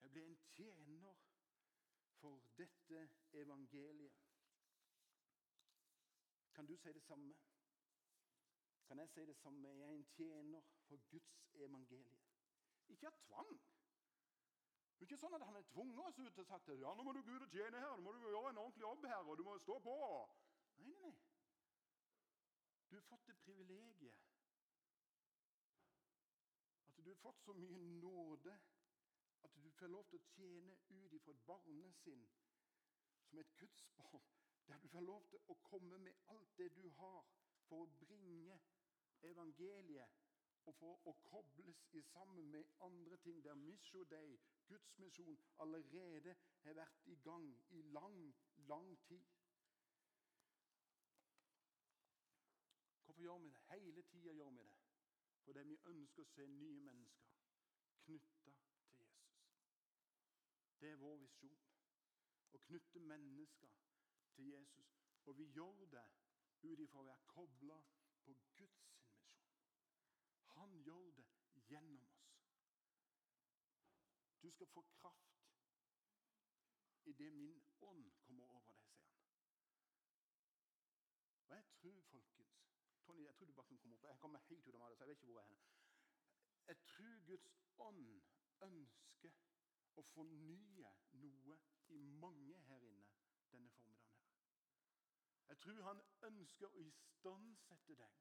Jeg 0.02 0.12
ble 0.12 0.24
en 0.24 0.38
tjener 0.56 1.16
for 2.20 2.42
dette 2.58 3.10
evangeliet. 3.34 4.14
Kan 6.54 6.66
du 6.66 6.76
si 6.78 6.94
det 6.94 7.04
samme? 7.04 7.36
Kan 8.88 9.00
jeg 9.00 9.10
si 9.10 9.26
det 9.26 9.38
samme? 9.38 9.70
Jeg 9.70 9.90
er 9.90 9.96
en 9.96 10.06
tjener 10.06 10.62
for 10.88 10.98
Guds 11.10 11.50
evangelie. 11.54 12.20
Ikke 12.88 13.08
av 13.08 13.18
tvang. 13.26 13.52
Det 14.98 15.04
er 15.04 15.10
ikke 15.12 15.20
sånn 15.22 15.36
at 15.38 15.44
han 15.46 15.58
har 15.60 15.66
tvunget 15.70 16.00
oss 16.02 16.20
ut 16.20 16.40
og 16.42 16.48
sagt 16.50 16.70
ja, 16.74 16.94
nå 16.98 17.04
må 17.06 17.12
du 17.14 17.20
gå 17.22 17.36
ut 17.36 17.44
og 17.46 17.52
tjene 17.54 17.82
her, 17.84 17.92
nå 17.98 18.02
må 18.02 18.14
du 18.16 18.24
gjøre 18.24 18.50
en 18.50 18.62
ordentlig 18.64 18.82
jobb 18.82 19.04
her, 19.06 19.28
og 19.30 19.38
du 19.38 19.44
må 19.46 19.58
stå 19.62 19.76
på. 19.86 19.98
Nei, 20.80 20.88
nei, 20.90 21.02
nei. 21.04 21.12
Du 22.90 22.96
har 22.96 23.06
fått 23.06 23.28
det 23.28 23.36
privilegiet 23.44 24.26
at 26.88 27.06
du 27.06 27.12
har 27.12 27.20
fått 27.22 27.44
så 27.46 27.54
mye 27.54 27.78
nåde 28.02 28.56
at 29.44 29.52
du 29.64 29.72
får 29.80 29.88
lov 29.88 30.06
til 30.10 30.20
å 30.20 30.28
tjene 30.34 30.78
ut 30.90 31.14
ifra 31.18 31.34
et 31.36 31.46
barnesinn 31.50 32.26
som 33.28 33.40
et 33.40 33.56
gudsbarn, 33.60 34.30
der 34.68 34.80
du 34.84 34.88
får 34.94 35.06
lov 35.06 35.28
til 35.32 35.52
å 35.54 35.58
komme 35.70 35.98
med 35.98 36.24
alt 36.34 36.58
det 36.58 36.70
du 36.76 36.90
har, 37.02 37.28
for 37.68 37.84
å 37.84 37.92
bringe 38.00 38.60
evangeliet 39.28 40.24
og 40.68 40.76
for 40.76 41.08
å 41.08 41.14
kobles 41.30 41.84
i 41.96 42.02
sammen 42.12 42.50
med 42.52 42.72
andre 42.84 43.18
ting 43.24 43.44
der 43.44 43.56
Mission 43.56 44.08
Day, 44.12 44.40
Guds 44.68 44.98
misjon, 45.00 45.40
allerede 45.64 46.36
har 46.64 46.76
vært 46.76 47.08
i 47.08 47.16
gang 47.24 47.48
i 47.70 47.82
lang, 47.96 48.20
lang 48.72 48.90
tid. 49.08 49.24
Hvorfor 53.06 53.22
gjør 53.22 53.40
vi 53.40 53.50
det? 53.54 53.64
Hele 53.70 54.04
tida 54.12 54.34
gjør 54.34 54.52
vi 54.58 54.68
det. 54.68 54.76
Fordi 55.46 55.64
vi 55.70 55.80
ønsker 55.94 56.24
å 56.26 56.32
se 56.34 56.48
nye 56.52 56.82
mennesker 56.90 57.40
knytta. 58.04 58.58
Det 60.80 60.90
er 60.92 61.02
vår 61.02 61.18
visjon. 61.22 61.64
Å 62.54 62.62
knytte 62.68 63.02
mennesker 63.12 63.74
til 64.36 64.52
Jesus. 64.54 64.94
Og 65.26 65.38
vi 65.38 65.48
gjør 65.56 65.86
det 65.92 66.06
ut 66.64 66.84
ifra 66.84 67.02
å 67.02 67.08
være 67.08 67.32
kobla 67.34 67.80
på 68.26 68.36
Guds 68.36 68.46
misjon. 68.60 68.78
Han 70.58 70.78
gjør 70.86 71.12
det 71.18 71.28
gjennom 71.70 72.06
oss. 72.14 72.24
Du 74.42 74.52
skal 74.52 74.70
få 74.74 74.82
kraft 74.94 75.38
idet 77.08 77.34
min 77.34 77.62
ånd 77.82 78.12
kommer 78.22 78.50
over 78.58 78.72
deg, 78.72 78.88
sier 78.92 79.10
han. 79.10 79.28
Og 81.48 81.56
jeg 81.56 81.66
tror, 81.74 82.02
folkens 82.12 82.56
Tony, 83.08 83.24
jeg 83.26 83.36
tror 83.36 83.48
du 83.48 83.54
bare 83.54 83.68
kan 83.68 83.78
komme 83.78 83.96
opp. 83.96 84.08
Jeg 84.10 84.20
kommer 84.20 84.40
helt 84.50 84.68
ut 84.68 84.76
av 84.76 84.82
meg, 84.82 84.96
så 84.96 85.04
jeg 85.04 85.10
vet 85.10 85.22
ikke 85.22 85.32
hvor 85.32 85.42
jeg 85.42 85.52
er. 85.52 85.62
Jeg 86.68 86.82
tror 86.92 87.20
Guds 87.30 87.60
ånd 87.88 88.22
ønsker 88.68 89.38
å 89.98 90.06
fornye 90.14 90.94
noe 91.22 91.58
i 91.96 92.00
mange 92.22 92.58
her 92.70 92.86
inne 92.86 93.10
denne 93.12 93.44
formiddagen. 93.50 94.00
her. 94.02 94.24
Jeg 95.48 95.60
tror 95.64 95.84
han 95.90 96.02
ønsker 96.30 96.68
å 96.68 96.84
istandsette 96.84 97.96
deg 98.02 98.18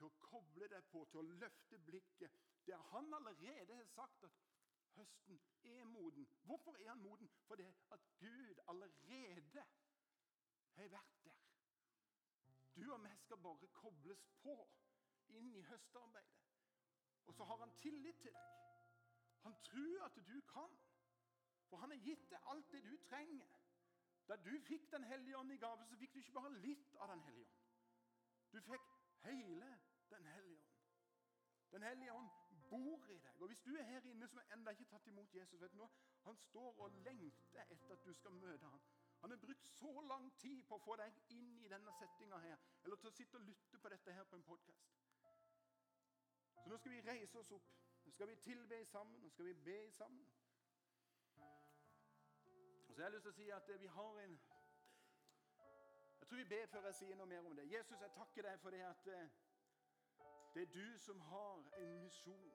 til 0.00 0.08
å 0.08 0.16
koble 0.24 0.68
deg 0.72 0.86
på, 0.92 1.04
til 1.12 1.20
å 1.20 1.38
løfte 1.42 1.78
blikket. 1.84 2.36
Der 2.64 2.80
han 2.92 3.12
allerede 3.14 3.74
har 3.76 3.88
sagt 3.92 4.24
at 4.24 4.38
høsten 4.94 5.40
er 5.62 5.84
moden. 5.84 6.26
Hvorfor 6.48 6.78
er 6.80 6.88
han 6.88 7.02
moden? 7.04 7.28
Fordi 7.48 7.66
at 7.92 8.06
Gud 8.18 8.62
allerede 8.72 9.66
har 10.76 10.88
vært 10.96 11.24
der. 11.24 11.44
Du 12.74 12.86
og 12.94 13.02
vi 13.04 13.12
skal 13.24 13.42
bare 13.44 13.68
kobles 13.76 14.24
på 14.40 14.56
inn 15.36 15.52
i 15.54 15.62
høstarbeidet. 15.68 16.40
Og 17.26 17.34
så 17.36 17.44
har 17.44 17.60
han 17.60 17.76
tillit 17.84 18.22
til 18.24 18.32
deg. 18.32 18.69
Han 19.42 19.54
tror 19.64 20.04
at 20.04 20.16
du 20.26 20.40
kan. 20.52 20.78
For 21.68 21.76
han 21.76 21.90
har 21.90 22.00
gitt 22.02 22.30
deg 22.30 22.48
alt 22.52 22.72
det 22.72 22.82
du 22.84 22.96
trenger. 23.08 23.58
Da 24.28 24.36
du 24.36 24.52
fikk 24.66 24.90
Den 24.92 25.04
hellige 25.04 25.38
ånd 25.38 25.52
i 25.52 25.56
gave, 25.56 25.86
så 25.86 25.96
fikk 25.96 26.14
du 26.14 26.18
ikke 26.18 26.32
bare 26.32 26.52
litt 26.66 26.94
av 26.96 27.08
Den 27.08 27.22
hellige 27.26 27.46
ånd. 27.46 27.64
Du 28.52 28.60
fikk 28.60 28.92
hele 29.24 29.78
Den 30.10 30.26
hellige 30.26 30.58
ånd. 30.58 30.76
Den 31.70 31.82
hellige 31.82 32.12
ånd 32.12 32.30
bor 32.70 33.10
i 33.10 33.18
deg. 33.18 33.40
Og 33.40 33.46
Hvis 33.46 33.60
du 33.60 33.76
er 33.76 33.82
her 33.82 34.06
inne 34.06 34.28
som 34.28 34.40
ennå 34.54 34.70
ikke 34.70 34.88
tatt 34.90 35.06
imot 35.06 35.34
Jesus 35.34 35.60
vet 35.60 35.72
du 35.72 35.76
noe? 35.78 35.90
Han 36.26 36.36
står 36.36 36.80
og 36.84 36.96
lengter 37.06 37.62
etter 37.70 37.94
at 37.94 38.04
du 38.04 38.14
skal 38.14 38.32
møte 38.32 38.66
ham. 38.66 38.82
Han 39.20 39.30
har 39.30 39.36
brukt 39.36 39.66
så 39.78 40.00
lang 40.08 40.30
tid 40.38 40.62
på 40.68 40.74
å 40.74 40.82
få 40.84 40.96
deg 40.96 41.16
inn 41.36 41.58
i 41.64 41.68
denne 41.68 41.92
settinga 41.98 42.38
her, 42.40 42.58
eller 42.84 42.96
til 42.96 43.10
å 43.10 43.14
sitte 43.14 43.36
og 43.36 43.44
lytte 43.44 43.78
på 43.78 43.92
dette 43.92 44.12
her 44.16 44.24
på 44.24 44.38
en 44.38 44.46
podkast. 44.46 44.94
Så 46.62 46.68
nå 46.72 46.78
skal 46.80 46.94
vi 46.94 47.02
reise 47.04 47.38
oss 47.38 47.52
opp. 47.56 47.68
Nå 48.10 48.14
skal 48.14 48.28
vi 48.28 48.36
tilbe 48.36 48.84
sammen, 48.84 49.20
nå 49.20 49.28
skal 49.28 49.44
vi 49.46 49.54
be 49.54 49.92
sammen. 49.92 50.26
Og 52.88 52.94
så 52.94 53.02
har 53.02 53.08
jeg 53.08 53.12
lyst 53.12 53.22
til 53.22 53.30
å 53.30 53.36
si 53.36 53.46
at 53.54 53.70
vi 53.80 53.86
har 53.86 54.18
en 54.22 54.34
Jeg 56.18 56.26
tror 56.26 56.36
vi 56.40 56.44
ber 56.44 56.66
før 56.72 56.88
jeg 56.88 56.94
sier 56.94 57.20
noe 57.20 57.30
mer 57.30 57.46
om 57.46 57.54
det. 57.56 57.68
Jesus, 57.70 58.02
jeg 58.02 58.10
takker 58.16 58.48
deg 58.48 58.58
for 58.64 58.74
det 58.74 58.82
at 58.88 59.06
eh, 59.14 59.30
det 60.54 60.62
er 60.62 60.74
du 60.74 60.98
som 60.98 61.20
har 61.28 61.70
en 61.78 61.94
misjon 62.02 62.50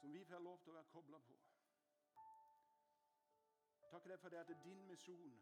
som 0.00 0.12
vi 0.12 0.24
får 0.24 0.42
lov 0.48 0.58
til 0.64 0.74
å 0.74 0.78
være 0.80 0.92
kobla 0.96 1.22
på. 1.30 1.38
Jeg 3.78 3.94
takker 3.94 4.16
deg 4.16 4.20
for 4.26 4.34
det 4.34 4.42
at 4.42 4.54
din 4.66 4.86
misjon 4.90 5.38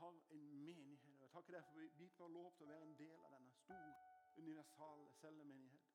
har 0.00 0.24
en 0.38 0.48
menighet. 0.64 1.20
Jeg 1.20 1.36
takker 1.36 1.60
deg 1.60 1.68
for 1.68 1.84
at 1.84 2.00
vi 2.00 2.08
får 2.16 2.36
lov 2.40 2.52
til 2.56 2.64
å 2.64 2.74
være 2.74 2.88
en 2.88 3.00
del 3.04 3.24
av 3.28 3.36
denne 3.36 3.52
store, 3.60 3.96
universale 4.40 5.10
cellemenighet. 5.20 5.91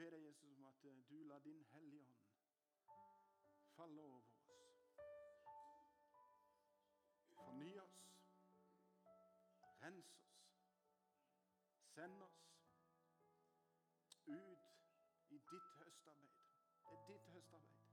Ber 0.00 0.10
deg, 0.10 0.22
Jesus, 0.24 0.52
om 0.56 0.64
at 0.64 0.84
eh, 0.84 1.08
du 1.10 1.24
lar 1.24 1.38
din 1.38 1.64
Hellige 1.72 2.00
Ånd 2.00 2.14
falle 3.76 4.00
over 4.02 4.16
oss. 4.16 4.30
Forny 7.34 7.78
oss. 7.78 7.98
Rens 9.82 10.12
oss. 10.20 10.30
Send 11.94 12.22
oss 12.22 12.40
ut 14.26 14.64
i 15.28 15.38
ditt 15.50 15.68
høstarbeid. 15.82 16.40
Det 16.84 16.96
er 16.98 17.06
ditt 17.06 17.26
høstarbeid. 17.34 17.84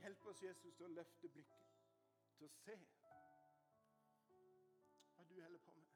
Hjelp 0.00 0.26
oss, 0.26 0.42
Jesus, 0.42 0.74
til 0.74 0.84
å 0.88 0.92
løfte 0.98 1.28
blikket, 1.28 1.70
til 2.38 2.46
å 2.48 2.52
se 2.64 2.76
hva 5.14 5.24
du 5.30 5.40
holder 5.42 5.62
på 5.68 5.78
med 5.78 5.86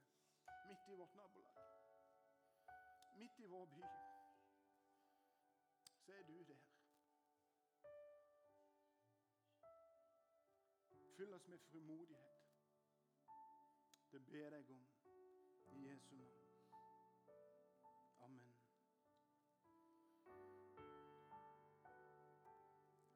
midt 0.70 0.88
i 0.88 1.02
vårt 1.02 1.14
nabolag, 1.14 1.58
midt 3.18 3.40
i 3.40 3.52
vår 3.54 3.66
by 3.74 3.84
så 6.10 6.16
er 6.16 6.22
du 6.22 6.42
der. 6.42 6.58
Fyll 11.16 11.34
oss 11.34 11.48
med 11.48 11.58
frimodighet. 11.58 12.24
Det 14.12 14.26
ber 14.26 14.38
jeg 14.38 14.70
om 14.70 14.86
i 15.72 15.88
Jesu 15.88 16.14
navn. 16.14 16.30
Amen. 18.20 18.54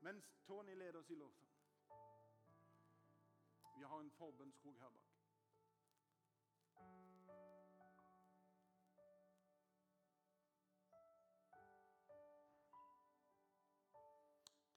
Mens 0.01 0.25
Tony 0.47 0.75
leder 0.75 0.99
oss 0.99 1.11
i 1.11 1.15
lovsang. 1.15 1.51
Vi 3.79 3.83
har 3.83 4.01
en 4.01 4.11
forbønnskrok 4.11 4.79
her 4.79 4.89
bak. 4.89 5.14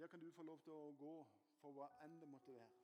Der 0.08 0.12
kan 0.12 0.20
du 0.20 0.32
få 0.32 0.44
lov 0.44 0.60
til 0.64 0.72
å 0.72 0.92
gå 1.00 1.14
for 1.60 1.74
hva 1.76 1.88
enn 2.06 2.14
det 2.20 2.28
måtte 2.32 2.54
være. 2.56 2.76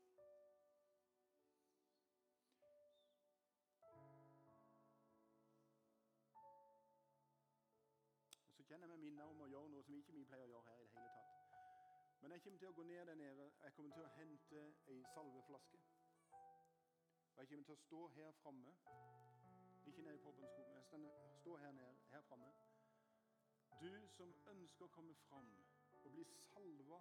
Og 8.47 8.55
Så 8.57 8.65
kjenner 8.67 8.83
jeg 8.83 8.89
meg 8.89 8.99
minnet 9.05 9.23
om 9.23 9.39
å 9.39 9.47
gjøre 9.53 9.69
noe 9.71 9.85
som 9.87 9.95
ikke 9.95 10.17
vi 10.17 10.25
pleier 10.25 10.43
å 10.43 10.51
gjøre 10.51 10.65
her. 10.67 10.81
i 10.81 10.89
det 10.89 11.05
hele 11.05 11.13
tatt. 11.21 12.19
Men 12.21 12.35
jeg 12.35 12.43
kommer 12.43 12.59
til 12.59 12.67
å 12.67 12.75
gå 12.81 12.83
ned 12.89 13.05
der 13.07 13.15
nede. 13.21 13.45
Jeg 13.63 13.73
kommer 13.77 13.95
til 13.95 14.03
å 14.03 14.11
hente 14.17 14.65
ei 14.91 14.97
salveflaske. 15.13 15.79
Og 17.35 17.39
jeg 17.39 17.47
kommer 17.53 17.69
til 17.69 17.77
å 17.77 17.83
stå 17.85 18.01
her 18.17 18.31
framme. 18.41 18.73
Ikke 19.85 20.01
nede 20.01 20.19
i 20.19 20.25
forbundsskolen, 20.27 20.83
men 20.91 21.07
jeg 21.07 21.39
står 21.39 21.63
her 21.63 21.71
nede, 21.71 21.95
her 22.11 22.27
framme. 22.27 22.51
Du 23.79 24.09
som 24.17 24.35
ønsker 24.55 24.85
å 24.85 24.91
komme 24.99 25.15
fram 25.29 25.55
og 26.03 26.11
bli 26.11 26.23
salva 26.23 26.99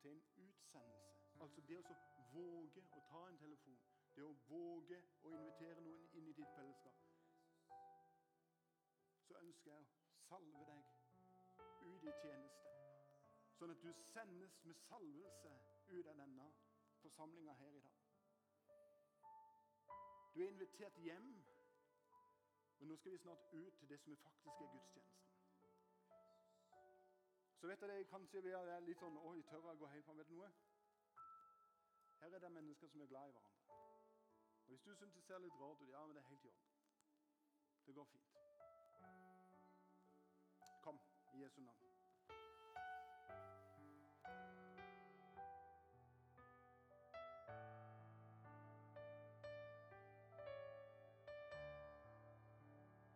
til 0.00 0.10
en 0.10 0.22
utsendelse. 0.46 1.18
Altså 1.40 1.60
det 1.60 1.78
å 1.78 1.96
våge 2.32 2.84
å 2.96 3.00
ta 3.10 3.22
en 3.28 3.38
telefon. 3.38 3.78
Det 4.14 4.24
å 4.24 4.34
våge 4.48 5.02
å 5.22 5.30
invitere 5.30 5.82
noen 5.82 6.08
inn 6.18 6.30
i 6.30 6.34
ditt 6.38 6.54
fellesskap. 6.56 7.04
Så 9.28 9.38
ønsker 9.42 9.70
jeg 9.72 9.84
å 9.84 9.92
salve 10.28 10.64
deg 10.70 10.82
ut 11.86 12.08
i 12.08 12.14
tjeneste. 12.22 12.74
Sånn 13.58 13.74
at 13.74 13.82
du 13.82 13.92
sendes 14.12 14.58
med 14.64 14.76
salvelse 14.86 15.54
ut 15.88 16.06
av 16.06 16.18
denne 16.22 16.50
forsamlinga 17.02 17.54
her 17.62 17.78
i 17.78 17.80
dag. 17.86 18.04
Du 20.34 20.42
er 20.44 20.52
invitert 20.52 20.98
hjem, 21.02 21.30
men 22.78 22.90
nå 22.90 22.96
skal 22.96 23.14
vi 23.14 23.22
snart 23.22 23.48
ut 23.52 23.78
til 23.78 23.88
det 23.90 23.98
som 24.04 24.16
faktisk 24.26 24.60
er 24.62 24.70
gudstjenesten. 24.74 25.27
Så 27.60 27.66
vet 27.66 27.80
det, 27.80 28.06
kanskje 28.06 28.40
vi 28.40 28.50
er 28.54 28.80
litt 28.86 29.00
sånn 29.02 29.16
Oi, 29.18 29.40
tør 29.50 29.64
jeg 29.66 29.78
gå 29.80 29.86
helt 29.90 30.04
fram? 30.06 30.18
Vet 30.20 30.28
du 30.30 30.36
noe? 30.38 30.50
Her 32.20 32.34
er 32.36 32.42
det 32.44 32.50
mennesker 32.54 32.90
som 32.92 33.02
er 33.02 33.10
glad 33.10 33.28
i 33.28 33.34
hverandre. 33.34 33.64
Og 33.74 34.68
Hvis 34.70 34.82
du 34.86 34.94
syns 34.94 35.14
det 35.14 35.24
ser 35.26 35.42
litt 35.42 35.58
rart 35.58 35.82
ut, 35.82 35.90
ja, 35.90 36.04
men 36.06 36.14
det 36.14 36.22
er 36.22 36.28
helt 36.28 36.44
i 36.44 36.48
orden. 36.48 36.70
Det 37.86 37.94
går 37.94 38.04
fint. 38.12 38.30
Kom 40.86 41.00
i 41.34 41.42
Jesu 41.42 41.60
navn. 41.60 41.76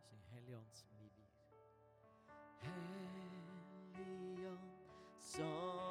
Syng 0.08 0.24
Helligånd 0.34 0.91
som 5.32 5.81